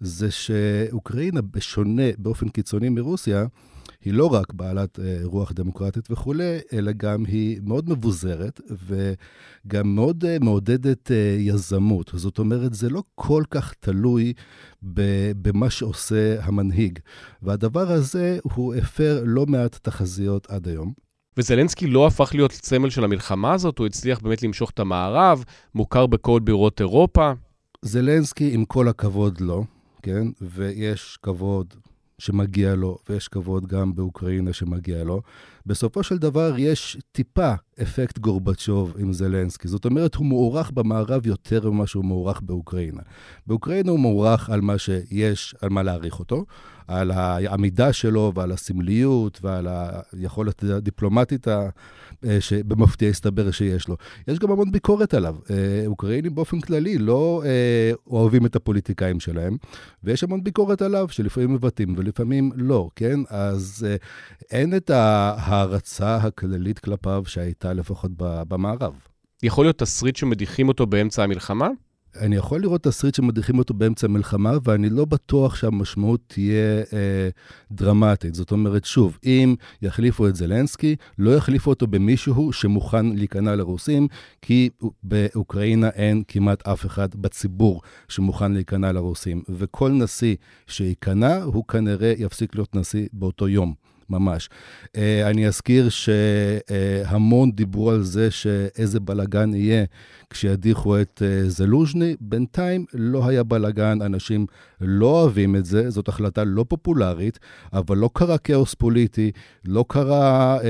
[0.01, 3.47] זה שאוקראינה, בשונה באופן קיצוני מרוסיה,
[4.05, 10.25] היא לא רק בעלת אה, רוח דמוקרטית וכולי, אלא גם היא מאוד מבוזרת וגם מאוד
[10.25, 12.11] אה, מעודדת אה, יזמות.
[12.15, 14.33] זאת אומרת, זה לא כל כך תלוי
[15.43, 16.99] במה שעושה המנהיג.
[17.43, 20.93] והדבר הזה, הוא הפר לא מעט תחזיות עד היום.
[21.37, 25.45] וזלנסקי לא הפך להיות סמל של המלחמה הזאת, הוא הצליח באמת למשוך את המערב,
[25.75, 27.33] מוכר בכל בירות אירופה.
[27.83, 29.65] זלנסקי, עם כל הכבוד לו,
[30.03, 30.27] כן?
[30.41, 31.75] ויש כבוד
[32.19, 35.23] שמגיע לו, ויש כבוד גם באוקראינה שמגיע לו.
[35.67, 37.53] בסופו של דבר יש טיפה
[37.83, 39.69] אפקט גורבצ'וב עם זלנסקי.
[39.69, 43.03] זאת אומרת, הוא מוערך במערב יותר ממה שהוא מוערך באוקראינה.
[43.47, 46.45] באוקראינה הוא מוערך על מה שיש, על מה להעריך אותו,
[46.89, 49.69] על העמידה שלו ועל הסמליות ועל
[50.13, 53.97] היכולת הדיפלומטית אה, שבמפתיע הסתבר שיש לו.
[54.29, 55.37] יש גם המון ביקורת עליו.
[55.51, 59.57] אה, אוקראינים באופן כללי לא אה, אוהבים את הפוליטיקאים שלהם,
[60.05, 63.21] ויש המון ביקורת עליו שלפעמים מבטאים ולפעמים לא, כן?
[63.29, 63.87] אז
[64.51, 68.93] אין את ההערצה הכללית כלפיו שהייתה לפחות במערב.
[69.43, 71.69] יכול להיות תסריט שמדיחים אותו באמצע המלחמה?
[72.17, 77.29] אני יכול לראות תסריט שמדיחים אותו באמצע המלחמה, ואני לא בטוח שהמשמעות תהיה אה,
[77.73, 78.35] דרמטית.
[78.35, 84.09] זאת אומרת, שוב, אם יחליפו את זלנסקי, לא יחליפו אותו במישהו שמוכן להיכנע לרוסים,
[84.43, 84.71] כי
[85.03, 89.43] באוקראינה אין כמעט אף אחד בציבור שמוכן להיכנע לרוסים.
[89.49, 90.37] וכל נשיא
[90.67, 93.88] שייכנע, הוא כנראה יפסיק להיות נשיא באותו יום.
[94.11, 94.49] ממש.
[94.87, 94.91] Uh,
[95.25, 99.85] אני אזכיר שהמון דיברו על זה שאיזה בלגן יהיה
[100.31, 102.17] כשידיחו את uh, זלוז'ני.
[102.21, 104.47] בינתיים לא היה בלגן, אנשים
[104.81, 107.39] לא אוהבים את זה, זאת החלטה לא פופולרית,
[107.73, 109.31] אבל לא קרה כאוס פוליטי,
[109.65, 110.65] לא, קרה, uh,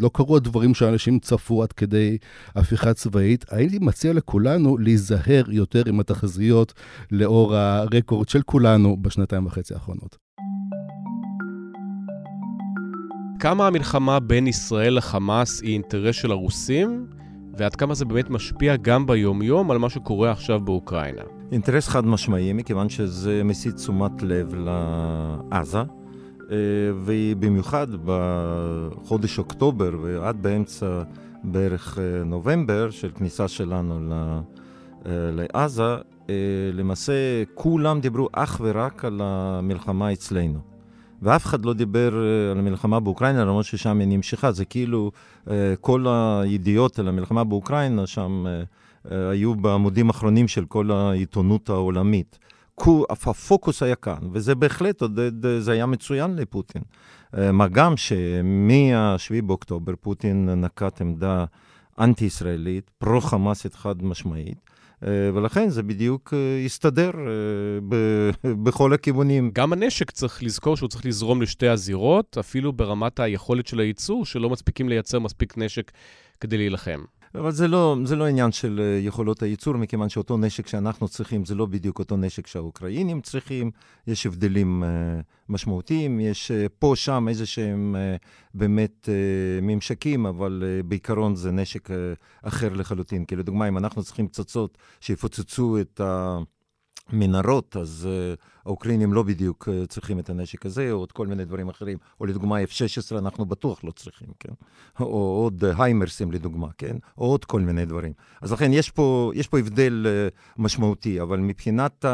[0.00, 2.18] לא קרו הדברים שאנשים צפו עד כדי
[2.54, 3.44] הפיכה צבאית.
[3.50, 6.72] הייתי מציע לכולנו להיזהר יותר עם התחזיות
[7.10, 10.23] לאור הרקורד של כולנו בשנתיים וחצי האחרונות.
[13.38, 17.06] כמה המלחמה בין ישראל לחמאס היא אינטרס של הרוסים,
[17.56, 21.22] ועד כמה זה באמת משפיע גם ביום-יום על מה שקורה עכשיו באוקראינה.
[21.52, 25.86] אינטרס חד משמעי, מכיוון שזה מסיט תשומת לב לעזה, אה,
[27.04, 31.02] ובמיוחד בחודש אוקטובר ועד באמצע
[31.44, 34.14] בערך אה, נובמבר של כניסה שלנו
[35.06, 35.96] אה, לעזה,
[36.72, 37.12] למעשה
[37.54, 40.73] כולם דיברו אך ורק על המלחמה אצלנו.
[41.24, 44.52] ואף אחד לא דיבר אה, על המלחמה באוקראינה, למרות ששם היא נמשכה.
[44.52, 45.10] זה כאילו
[45.50, 48.44] אה, כל הידיעות על המלחמה באוקראינה שם
[49.10, 52.38] אה, היו בעמודים האחרונים של כל העיתונות העולמית.
[53.10, 56.82] הפוקוס היה כאן, וזה בהחלט עודד, זה היה מצוין לפוטין.
[57.52, 61.44] מה גם שמ-7 באוקטובר פוטין נקט עמדה
[61.98, 64.70] אנטי-ישראלית, פרו-חמאסית חד משמעית.
[65.06, 67.22] אה, ולכן זה בדיוק אה, הסתדר אה,
[67.88, 68.30] ב-
[68.64, 69.50] בכל הכיוונים.
[69.54, 74.50] גם הנשק צריך לזכור שהוא צריך לזרום לשתי הזירות, אפילו ברמת היכולת של הייצור, שלא
[74.50, 75.92] מספיקים לייצר מספיק נשק
[76.40, 77.00] כדי להילחם.
[77.34, 81.44] אבל זה לא, זה לא עניין של אה, יכולות הייצור, מכיוון שאותו נשק שאנחנו צריכים
[81.44, 83.70] זה לא בדיוק אותו נשק שהאוקראינים צריכים,
[84.06, 87.96] יש הבדלים uh, משמעותיים, יש uh, פה, שם איזה שהם
[88.54, 89.08] באמת
[89.62, 91.88] ממשקים, אבל בעיקרון זה נשק
[92.42, 93.24] אחר לחלוטין.
[93.24, 96.38] כי לדוגמה, אם אנחנו צריכים פצצות שיפוצצו את ה...
[97.12, 101.44] מנהרות, אז uh, האוקראינים לא בדיוק uh, צריכים את הנשק הזה, או עוד כל מיני
[101.44, 101.98] דברים אחרים.
[102.20, 104.52] או לדוגמה, F-16 אנחנו בטוח לא צריכים, כן?
[105.00, 106.96] או עוד uh, היימרסים לדוגמה, כן?
[107.18, 108.12] או עוד כל מיני דברים.
[108.40, 112.08] אז לכן יש פה, יש פה הבדל uh, משמעותי, אבל מבחינת uh,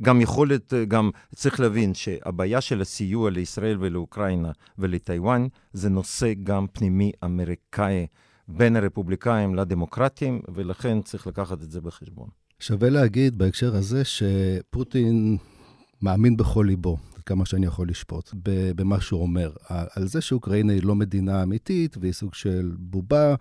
[0.00, 6.66] גם יכולת, uh, גם צריך להבין שהבעיה של הסיוע לישראל ולאוקראינה ולטיוואן, זה נושא גם
[6.72, 8.06] פנימי אמריקאי
[8.48, 12.45] בין הרפובליקאים לדמוקרטים, ולכן צריך לקחת את זה בחשבון.
[12.60, 15.36] שווה להגיד בהקשר הזה שפוטין
[16.02, 16.96] מאמין בכל ליבו,
[17.26, 18.30] כמה שאני יכול לשפוט,
[18.76, 23.34] במה שהוא אומר, על זה שאוקראינה היא לא מדינה אמיתית והיא סוג של בובה,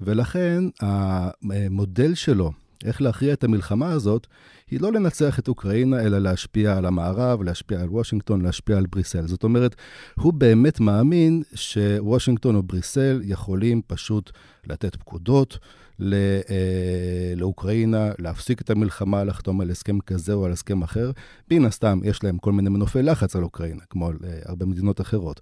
[0.00, 2.52] ולכן המודל שלו,
[2.84, 4.26] איך להכריע את המלחמה הזאת,
[4.70, 9.26] היא לא לנצח את אוקראינה, אלא להשפיע על המערב, להשפיע על וושינגטון, להשפיע על בריסל.
[9.26, 9.76] זאת אומרת,
[10.14, 14.30] הוא באמת מאמין שוושינגטון או בריסל יכולים פשוט
[14.66, 15.58] לתת פקודות,
[16.02, 21.10] אה, לאוקראינה, להפסיק את המלחמה, לחתום על הסכם כזה או על הסכם אחר.
[21.50, 25.00] מן הסתם, יש להם כל מיני מנופי לחץ על אוקראינה, כמו על אה, הרבה מדינות
[25.00, 25.40] אחרות.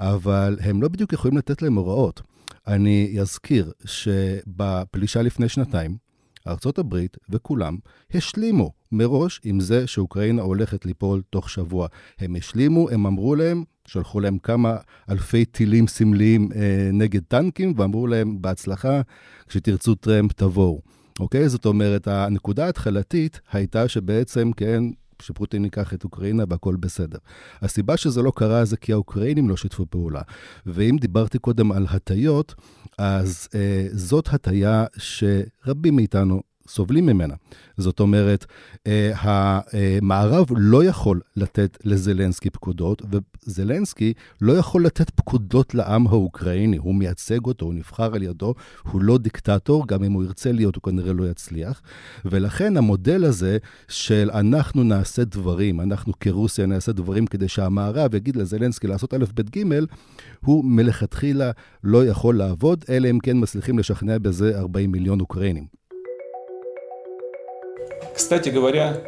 [0.00, 2.22] אבל הם לא בדיוק יכולים לתת להם הוראות.
[2.66, 5.96] אני אזכיר שבפלישה לפני שנתיים,
[6.48, 7.76] ארצות הברית וכולם
[8.14, 11.88] השלימו מראש עם זה שאוקראינה הולכת ליפול תוך שבוע.
[12.18, 14.76] הם השלימו, הם אמרו להם, שלחו להם כמה
[15.10, 19.00] אלפי טילים סמליים אה, נגד טנקים, ואמרו להם, בהצלחה,
[19.48, 20.80] כשתרצו טרמפ תבואו.
[21.20, 21.48] אוקיי?
[21.48, 24.84] זאת אומרת, הנקודה ההתחלתית הייתה שבעצם, כן,
[25.22, 27.18] שפוטין ייקח את אוקראינה והכל בסדר.
[27.62, 30.22] הסיבה שזה לא קרה זה כי האוקראינים לא שיתפו פעולה.
[30.66, 32.54] ואם דיברתי קודם על הטיות,
[32.98, 37.34] אז אה, זאת הטיה שרבים מאיתנו סובלים ממנה.
[37.76, 38.46] זאת אומרת,
[38.86, 43.02] אה, המערב לא יכול לתת לזלנסקי פקודות,
[43.46, 46.76] וזלנסקי לא יכול לתת פקודות לעם האוקראיני.
[46.76, 48.54] הוא מייצג אותו, הוא נבחר על ידו,
[48.90, 51.82] הוא לא דיקטטור, גם אם הוא ירצה להיות, הוא כנראה לא יצליח.
[52.24, 53.58] ולכן המודל הזה
[53.88, 59.40] של אנחנו נעשה דברים, אנחנו כרוסיה נעשה דברים כדי שהמערב יגיד לזלנסקי לעשות א', ב',
[59.58, 59.62] ג',
[60.44, 61.50] הוא מלכתחילה
[61.84, 65.81] לא יכול לעבוד, אלא אם כן מצליחים לשכנע בזה 40 מיליון אוקראינים.
[68.15, 69.01] Кстати говоря,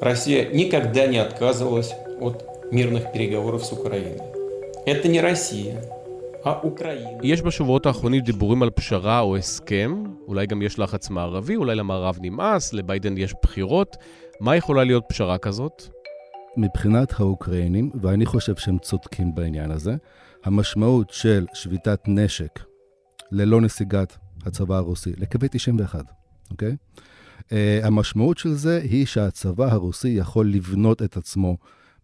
[0.00, 2.36] Россия никогда не отказывалась от
[2.72, 4.20] мирных переговоров с Украиной.
[4.86, 5.82] Это не Россия,
[6.44, 7.20] а Украина.
[7.22, 12.18] יש בשבועות האחרונים דיבורים על פשרה או הסכם, אולי גם יש לחץ מערבי, אולי למערב
[12.20, 13.96] נמאס, לביידן יש בחירות.
[14.40, 15.82] מה יכולה להיות פשרה כזאת?
[16.56, 19.94] מבחינת האוקראינים, ואני חושב שהם צודקים בעניין הזה,
[20.44, 22.60] המשמעות של שביתת נשק
[23.32, 24.16] ללא נסיגת
[24.46, 26.04] הצבא הרוסי לקווי 91,
[26.50, 26.68] אוקיי?
[26.68, 27.00] Okay?
[27.39, 27.45] Uh,
[27.83, 31.57] המשמעות של זה היא שהצבא הרוסי יכול לבנות את עצמו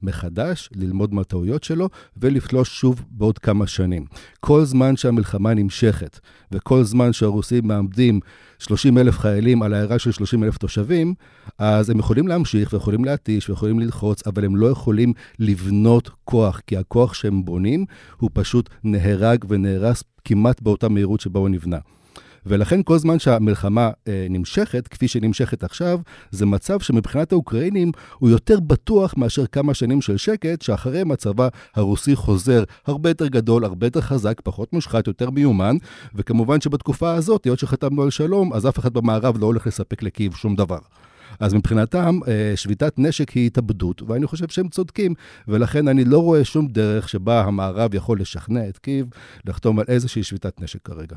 [0.03, 4.05] מחדש, ללמוד מהטעויות שלו ולפלוש שוב בעוד כמה שנים.
[4.39, 6.19] כל זמן שהמלחמה נמשכת
[6.51, 8.19] וכל זמן שהרוסים מעמדים
[8.59, 11.13] 30 אלף חיילים על העיירה של 30 אלף תושבים,
[11.57, 16.77] אז הם יכולים להמשיך ויכולים להתיש ויכולים ללחוץ, אבל הם לא יכולים לבנות כוח, כי
[16.77, 17.85] הכוח שהם בונים
[18.17, 21.77] הוא פשוט נהרג ונהרס כמעט באותה מהירות שבה הוא נבנה.
[22.45, 25.99] ולכן כל זמן שהמלחמה אה, נמשכת, כפי שנמשכת עכשיו,
[26.31, 32.15] זה מצב שמבחינת האוקראינים הוא יותר בטוח מאשר כמה שנים של שקט, שאחריהם הצבא הרוסי
[32.15, 35.75] חוזר הרבה יותר גדול, הרבה יותר חזק, פחות מושחת, יותר מיומן,
[36.15, 40.33] וכמובן שבתקופה הזאת, היות שחתמנו על שלום, אז אף אחד במערב לא הולך לספק לקייב
[40.33, 40.79] שום דבר.
[41.39, 45.13] אז מבחינתם, אה, שביתת נשק היא התאבדות, ואני חושב שהם צודקים,
[45.47, 49.07] ולכן אני לא רואה שום דרך שבה המערב יכול לשכנע את קייב
[49.45, 51.15] לחתום על איזושהי שביתת נשק כרגע.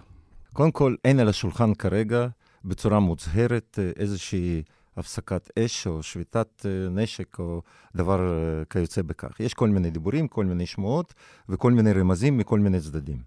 [0.54, 2.26] קודם כל, אין על השולחן כרגע
[2.64, 4.62] בצורה מוצהרת אה, איזושהי
[4.96, 7.62] הפסקת אש או שביתת אה, נשק או
[7.96, 9.40] דבר אה, כיוצא בכך.
[9.40, 11.14] יש כל מיני דיבורים, כל מיני שמועות
[11.48, 13.18] וכל מיני רמזים מכל מיני צדדים.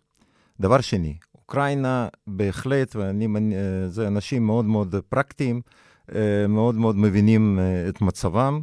[0.60, 3.28] דבר שני, אוקראינה בהחלט, ואני,
[4.08, 5.62] אנשים מאוד מאוד פרקטיים,
[6.50, 7.60] מאוד מאוד מבינים
[7.90, 8.62] את מצבם,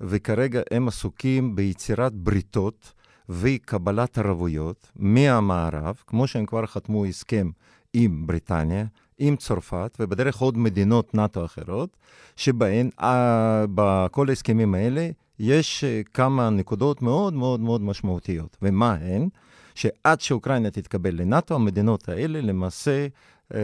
[0.00, 2.92] וכרגע הם עסוקים ביצירת בריתות
[3.28, 7.50] וקבלת ערבויות מהמערב, כמו שהם כבר חתמו הסכם
[7.98, 8.84] עם בריטניה,
[9.18, 11.96] עם צרפת, ובדרך עוד מדינות נאט"ו אחרות,
[12.36, 18.56] שבהן, אה, בכל ההסכמים האלה, יש אה, כמה נקודות מאוד מאוד מאוד משמעותיות.
[18.62, 19.28] ומה הן?
[19.74, 23.06] שעד שאוקראינה תתקבל לנאט"ו, המדינות האלה למעשה
[23.54, 23.60] אה,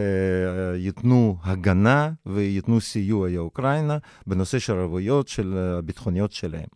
[0.75, 6.67] ייתנו הגנה וייתנו סיוע לאוקראינה בנושא של ערבויות של הביטחוניות שלהם.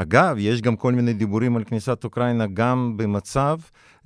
[0.00, 3.58] אגב, יש גם כל מיני דיבורים על כניסת אוקראינה גם במצב,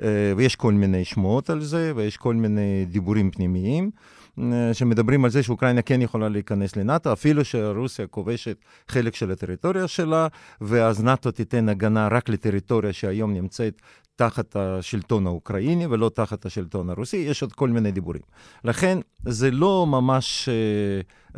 [0.02, 3.90] אה, ויש כל מיני שמועות על זה, ויש כל מיני דיבורים פנימיים,
[4.72, 8.56] שמדברים על זה שאוקראינה כן יכולה להיכנס לנאט"ו, אפילו שרוסיה כובשת
[8.88, 10.26] חלק של הטריטוריה שלה,
[10.60, 13.82] ואז נאט"ו תיתן הגנה רק לטריטוריה שהיום נמצאת
[14.28, 18.22] תחת השלטון האוקראיני ולא תחת השלטון הרוסי, יש עוד כל מיני דיבורים.
[18.64, 20.54] לכן זה לא ממש אה,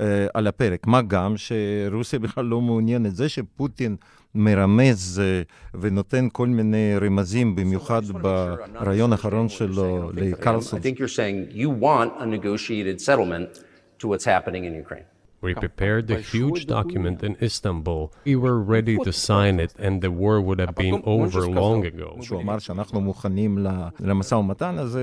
[0.04, 3.16] אה, על הפרק, מה גם שרוסיה בכלל לא מעוניינת.
[3.16, 3.96] זה שפוטין
[4.34, 5.42] מרמז אה,
[5.80, 10.80] ונותן כל מיני רמזים, במיוחד ברעיון האחרון שלו לקרלסון.
[10.80, 13.64] I think you're saying you want a negotiated settlement
[13.98, 15.13] to what's happening in Ukraine.
[15.44, 18.02] We prepared a huge document in Istanbul.
[18.26, 22.22] We were ready to sign it and the war would have been over long ago.
[22.22, 23.58] שהוא אמר שאנחנו מוכנים
[24.00, 24.98] למשא ומתן, אז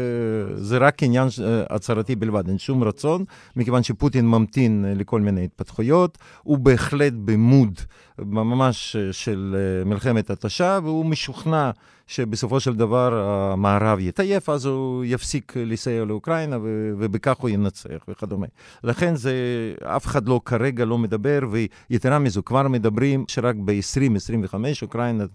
[0.55, 1.27] זה רק עניין
[1.69, 3.23] הצהרתי בלבד, אין שום רצון,
[3.55, 7.79] מכיוון שפוטין ממתין לכל מיני התפתחויות, הוא בהחלט במוד
[8.19, 11.71] ממש של מלחמת התשה, והוא משוכנע
[12.07, 16.57] שבסופו של דבר המערב יתעייף, אז הוא יפסיק לסייע לאוקראינה,
[16.99, 18.47] ובכך הוא ינצח וכדומה.
[18.83, 19.33] לכן זה,
[19.83, 25.25] אף אחד לא כרגע לא מדבר, ויתרה מזו, כבר מדברים שרק ב-2025 אוקראינה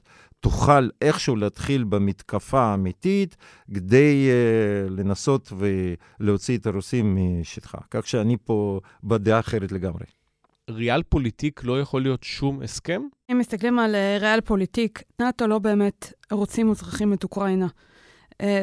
[0.41, 3.37] תוכל איכשהו להתחיל במתקפה האמיתית,
[3.75, 5.53] כדי uh, לנסות
[6.21, 7.79] ולהוציא את הרוסים משטחה.
[7.91, 10.05] כך שאני פה בדעה אחרת לגמרי.
[10.71, 13.03] ריאל פוליטיק לא יכול להיות שום הסכם?
[13.33, 17.67] אם מסתכלים על ריאל פוליטיק, נאט"ו לא באמת רוצים וצריכים את אוקראינה.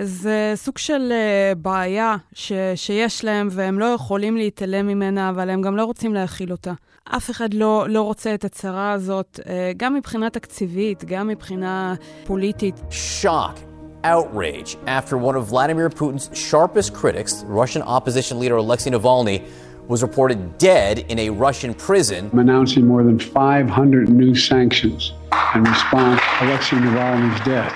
[0.03, 1.13] זה סוג של
[1.57, 6.51] בעיה ש, שיש להם, והם לא יכולים להתעלם ממנה, אבל הם גם לא רוצים להכיל
[6.51, 6.73] אותה.
[7.17, 9.39] אף אחד לא, לא רוצה את הצרה הזאת,
[9.77, 11.95] גם מבחינה תקציבית, גם מבחינה
[12.25, 12.75] פוליטית.
[13.21, 13.57] Shock,
[14.03, 19.39] outrage, after one of Vladimir Putin's sharpest critics, Russian opposition leader Alexei Navalny,
[19.87, 22.29] was reported dead in a Russian prison.
[22.31, 25.11] I'm announcing more than 500 new sanctions
[25.55, 27.73] in response to Alexei Navalny's death.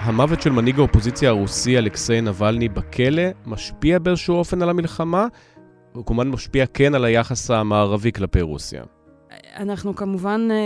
[0.00, 5.26] המוות של מנהיג האופוזיציה הרוסי אלכסיי נבלני בכלא משפיע באיזשהו אופן על המלחמה?
[5.92, 8.82] הוא כמובן משפיע כן על היחס המערבי כלפי רוסיה.
[9.56, 10.56] אנחנו כמובן אה,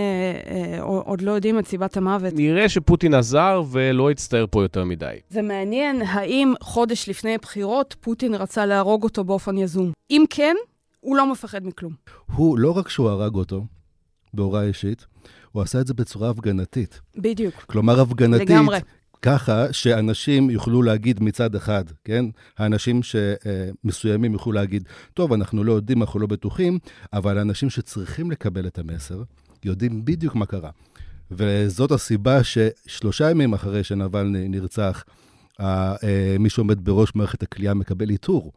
[0.54, 2.32] אה, עוד לא יודעים את סיבת המוות.
[2.36, 5.14] נראה שפוטין עזר ולא הצטער פה יותר מדי.
[5.30, 9.92] זה מעניין, האם חודש לפני הבחירות פוטין רצה להרוג אותו באופן יזום?
[10.10, 10.56] אם כן,
[11.00, 11.92] הוא לא מפחד מכלום.
[12.34, 13.64] הוא, לא רק שהוא הרג אותו
[14.34, 15.06] בהוראה אישית,
[15.52, 17.00] הוא עשה את זה בצורה הפגנתית.
[17.16, 17.54] בדיוק.
[17.54, 18.78] כלומר, הפגנתית, לגמרי.
[19.22, 22.24] ככה שאנשים יוכלו להגיד מצד אחד, כן?
[22.58, 26.78] האנשים שמסוימים יוכלו להגיד, טוב, אנחנו לא יודעים, אנחנו לא בטוחים,
[27.12, 29.22] אבל האנשים שצריכים לקבל את המסר,
[29.64, 30.70] יודעים בדיוק מה קרה.
[31.30, 35.04] וזאת הסיבה ששלושה ימים אחרי שנבלני נרצח,
[36.38, 38.52] מי שעומד בראש מערכת הכלייה מקבל עיטור.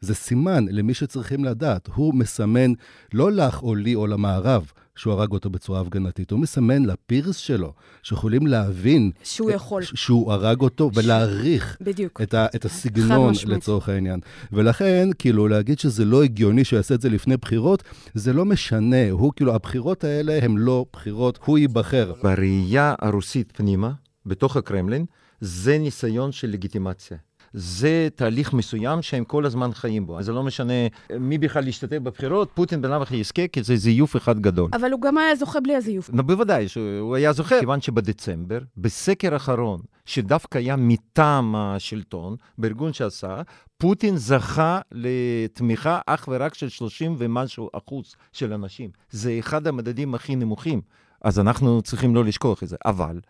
[0.00, 1.88] זה סימן למי שצריכים לדעת.
[1.94, 2.72] הוא מסמן
[3.14, 7.72] לא לך או לי או למערב שהוא הרג אותו בצורה הפגנתית, הוא מסמן לפירס שלו,
[8.02, 9.10] שיכולים להבין...
[9.24, 9.82] שהוא יכול.
[9.82, 10.96] שהוא הרג אותו ש...
[10.96, 12.22] ולהעריך בדיוק.
[12.22, 14.20] את, ה, את הסגנון לצורך העניין.
[14.52, 17.82] ולכן, כאילו, להגיד שזה לא הגיוני שהוא יעשה את זה לפני בחירות,
[18.14, 19.10] זה לא משנה.
[19.10, 22.12] הוא, כאילו, הבחירות האלה הן לא בחירות, הוא ייבחר.
[22.22, 23.92] בראייה הרוסית פנימה,
[24.26, 25.04] בתוך הקרמלין,
[25.40, 27.18] זה ניסיון של לגיטימציה.
[27.58, 30.18] זה תהליך מסוים שהם כל הזמן חיים בו.
[30.18, 30.72] אז זה לא משנה
[31.20, 34.70] מי בכלל להשתתף בבחירות, פוטין בלאו הכי יזכה, כי זה זיוף אחד גדול.
[34.72, 36.10] אבל הוא גם היה זוכה בלי הזיוף.
[36.10, 43.42] No, בוודאי שהוא היה זוכה, כיוון שבדצמבר, בסקר האחרון, שדווקא היה מטעם השלטון, בארגון שעשה,
[43.78, 48.90] פוטין זכה לתמיכה אך ורק של 30 ומשהו אחוז של אנשים.
[49.10, 50.80] זה אחד המדדים הכי נמוכים,
[51.20, 52.76] אז אנחנו צריכים לא לשכוח את זה.
[52.84, 53.20] אבל...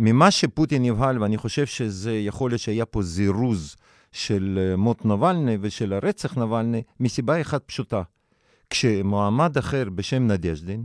[0.00, 3.76] ממה שפוטין נבהל, ואני חושב שזה יכול להיות שהיה פה זירוז
[4.12, 8.02] של מות נבלני ושל הרצח נבלני, מסיבה אחת פשוטה.
[8.70, 10.84] כשמועמד אחר בשם נדז'דין,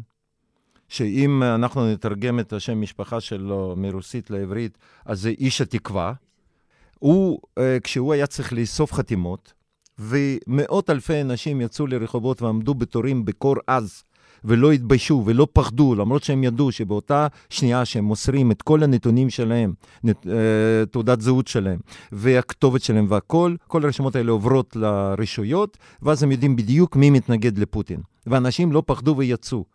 [0.87, 6.13] שאם אנחנו נתרגם את השם משפחה שלו מרוסית לעברית, אז זה איש התקווה,
[6.99, 7.39] הוא,
[7.83, 9.53] כשהוא היה צריך לאסוף חתימות,
[9.99, 14.03] ומאות אלפי אנשים יצאו לרחובות ועמדו בתורים בקור עז,
[14.45, 19.73] ולא התביישו ולא פחדו, למרות שהם ידעו שבאותה שנייה שהם מוסרים את כל הנתונים שלהם,
[20.03, 21.79] נת, אה, תעודת זהות שלהם
[22.11, 27.99] והכתובת שלהם והכל, כל הרשימות האלה עוברות לרשויות, ואז הם יודעים בדיוק מי מתנגד לפוטין.
[28.27, 29.65] ואנשים לא פחדו ויצאו.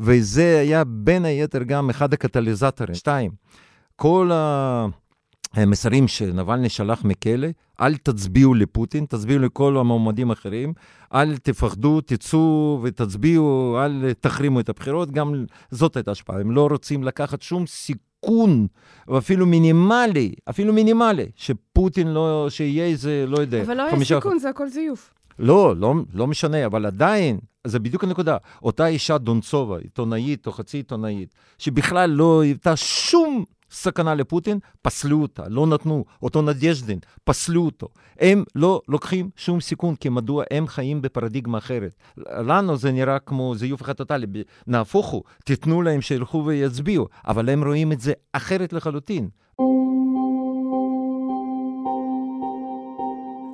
[0.00, 2.94] וזה היה בין היתר גם אחד הקטליזטורים.
[2.94, 3.30] שתיים,
[3.96, 4.86] כל ה...
[5.54, 7.48] המסרים שנבלני שלח מכלא,
[7.80, 10.72] אל תצביעו לפוטין, תצביעו לכל המועמדים האחרים,
[11.14, 16.40] אל תפחדו, תצאו ותצביעו, אל תחרימו את הבחירות, גם זאת הייתה השפעה.
[16.40, 18.66] הם לא רוצים לקחת שום סיכון,
[19.18, 24.48] אפילו מינימלי, אפילו מינימלי, שפוטין לא, שיהיה איזה, לא יודע, אבל לא היה סיכון, זה
[24.48, 25.14] הכל זיוף.
[25.38, 28.36] לא, לא, לא משנה, אבל עדיין, זה בדיוק הנקודה.
[28.62, 33.44] אותה אישה דונצובה, עיתונאית או חצי עיתונאית, שבכלל לא הייתה שום...
[33.72, 36.04] סכנה לפוטין, פסלו אותה, לא נתנו.
[36.22, 37.88] אותו נדז'דין, פסלו אותו.
[38.20, 41.94] הם לא לוקחים שום סיכון, כי מדוע הם חיים בפרדיגמה אחרת.
[42.16, 44.26] לנו זה נראה כמו זיוף אחד טוטאלי,
[44.66, 49.28] נהפוך הוא, תיתנו להם שילכו ויצביעו, אבל הם רואים את זה אחרת לחלוטין.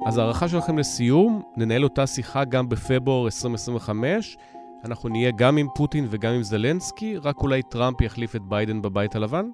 [0.06, 4.36] אז הערכה שלכם לסיום, ננהל אותה שיחה גם בפברואר 2025.
[4.84, 9.16] אנחנו נהיה גם עם פוטין וגם עם זלנסקי, רק אולי טראמפ יחליף את ביידן בבית
[9.16, 9.46] הלבן?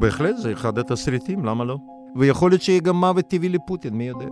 [0.00, 1.78] בהחלט, זה אחד התסריטים, למה לא?
[2.16, 4.26] ויכול להיות שיהיה גם מוות טבעי לפוטין, מי יודע?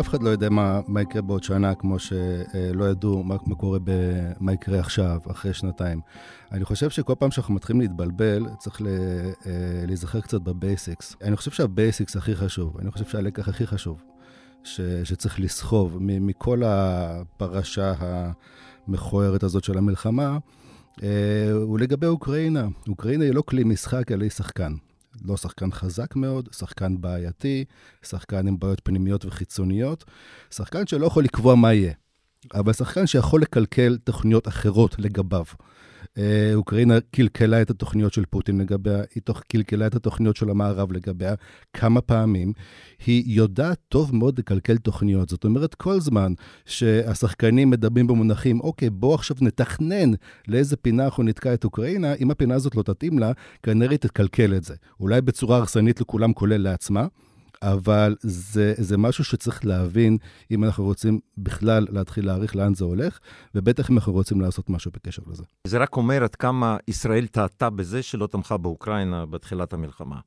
[0.00, 3.78] אף אחד לא יודע מה, מה יקרה בעוד שנה, כמו שלא ידעו מה, מה קורה,
[3.84, 3.90] ב,
[4.40, 6.00] מה יקרה עכשיו, אחרי שנתיים.
[6.52, 8.86] אני חושב שכל פעם שאנחנו מתחילים להתבלבל, צריך ל,
[9.86, 11.16] להיזכר קצת ב basics.
[11.22, 14.02] אני חושב שה basics הכי חשוב, אני חושב שהלקח הכי חשוב
[14.64, 17.92] ש, שצריך לסחוב מכל הפרשה
[18.88, 20.38] המכוערת הזאת של המלחמה,
[21.52, 22.68] הוא לגבי אוקראינה.
[22.88, 24.72] אוקראינה היא לא כלי משחק, אלא היא שחקן.
[25.24, 27.64] לא שחקן חזק מאוד, שחקן בעייתי,
[28.02, 30.04] שחקן עם בעיות פנימיות וחיצוניות,
[30.50, 31.92] שחקן שלא יכול לקבוע מה יהיה,
[32.54, 35.44] אבל שחקן שיכול לקלקל תוכניות אחרות לגביו.
[36.18, 41.34] אה, אוקראינה קלקלה את התוכניות של פוטין לגביה, היא קלקלה את התוכניות של המערב לגביה
[41.72, 42.52] כמה פעמים.
[43.06, 45.28] היא יודעת טוב מאוד לקלקל תוכניות.
[45.28, 46.32] זאת אומרת, כל זמן
[46.66, 50.10] שהשחקנים מדברים במונחים, אוקיי, בואו עכשיו נתכנן
[50.48, 54.54] לאיזה פינה אנחנו נתקע את אוקראינה, אם הפינה הזאת לא תתאים לה, כנראה היא תקלקל
[54.56, 54.74] את זה.
[55.00, 57.06] אולי בצורה הרסנית לכולם, כולל לעצמה.
[57.62, 60.18] אבל זה, זה משהו שצריך להבין
[60.50, 63.18] אם אנחנו רוצים בכלל להתחיל להעריך לאן זה הולך,
[63.54, 65.44] ובטח אם אנחנו רוצים לעשות משהו בקשר לזה.
[65.64, 70.20] זה רק אומר עד כמה ישראל טעתה בזה שלא תמכה באוקראינה בתחילת המלחמה.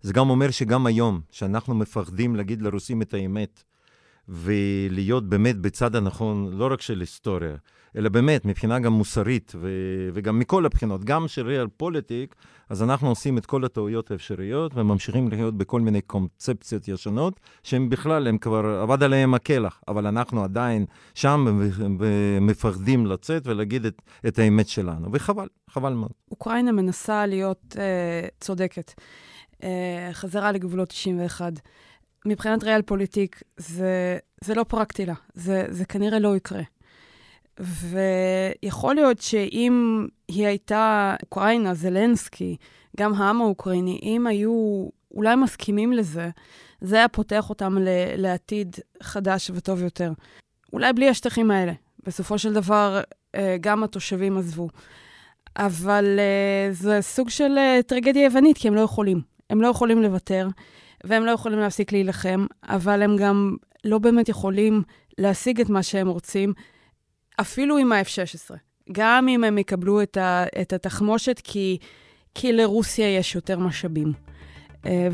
[0.00, 3.64] זה גם אומר שגם היום, שאנחנו מפחדים להגיד לרוסים את האמת,
[4.28, 7.56] ולהיות באמת בצד הנכון, לא רק של היסטוריה,
[7.96, 12.34] אלא באמת, מבחינה גם מוסרית, ו- וגם מכל הבחינות, גם של ריאל פוליטיק,
[12.68, 18.26] אז אנחנו עושים את כל הטעויות האפשריות, וממשיכים לחיות בכל מיני קונספציות ישנות, שהם בכלל,
[18.26, 21.60] הם כבר, אבד עליהם הקלח, אבל אנחנו עדיין שם
[21.98, 26.12] ומפחדים לצאת ולהגיד את, את האמת שלנו, וחבל, חבל מאוד.
[26.30, 28.92] אוקראינה מנסה להיות אה, צודקת.
[29.62, 31.52] אה, חזרה לגבולות 91.
[32.26, 36.62] מבחינת ריאל פוליטיק, זה, זה לא פרקטי לה, זה, זה כנראה לא יקרה.
[37.60, 42.56] ויכול להיות שאם היא הייתה אוקראינה, זלנסקי,
[42.96, 46.30] גם העם האוקראיני, אם היו אולי מסכימים לזה,
[46.80, 50.12] זה היה פותח אותם ל- לעתיד חדש וטוב יותר.
[50.72, 51.72] אולי בלי השטחים האלה.
[52.06, 53.00] בסופו של דבר,
[53.34, 54.68] אה, גם התושבים עזבו.
[55.56, 59.20] אבל אה, זה סוג של אה, טרגדיה יוונית, כי הם לא יכולים.
[59.50, 60.48] הם לא יכולים לוותר,
[61.04, 64.82] והם לא יכולים להפסיק להילחם, אבל הם גם לא באמת יכולים
[65.18, 66.52] להשיג את מה שהם רוצים,
[67.40, 68.54] אפילו עם ה-F-16.
[68.92, 71.78] גם אם הם יקבלו את, ה, את התחמושת, כי,
[72.34, 74.12] כי לרוסיה יש יותר משאבים.
[74.86, 75.08] אה,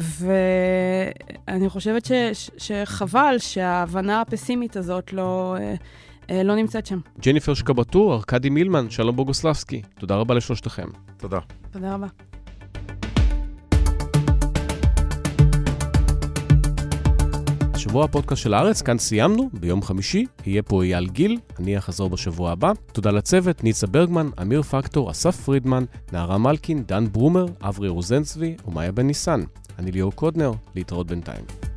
[1.48, 2.12] ואני חושבת ש,
[2.58, 5.74] שחבל שההבנה הפסימית הזאת לא, אה,
[6.30, 6.98] אה, לא נמצאת שם.
[7.20, 9.82] ג'ניפר שקבטור, ארכדי מילמן, שלום בוגוסלבסקי.
[9.98, 10.88] תודה רבה לשלושתכם.
[11.16, 11.38] תודה.
[11.70, 12.29] תודה רבה.
[17.80, 22.52] שבוע הפודקאסט של הארץ, כאן סיימנו, ביום חמישי, יהיה פה אייל גיל, אני אחזור בשבוע
[22.52, 22.72] הבא.
[22.92, 28.92] תודה לצוות, ניצה ברגמן, אמיר פקטור, אסף פרידמן, נערה מלקין, דן ברומר, אברי רוזנצבי ומאיה
[28.92, 29.40] בן ניסן.
[29.78, 31.69] אני ליאור קודנר, להתראות בינתיים.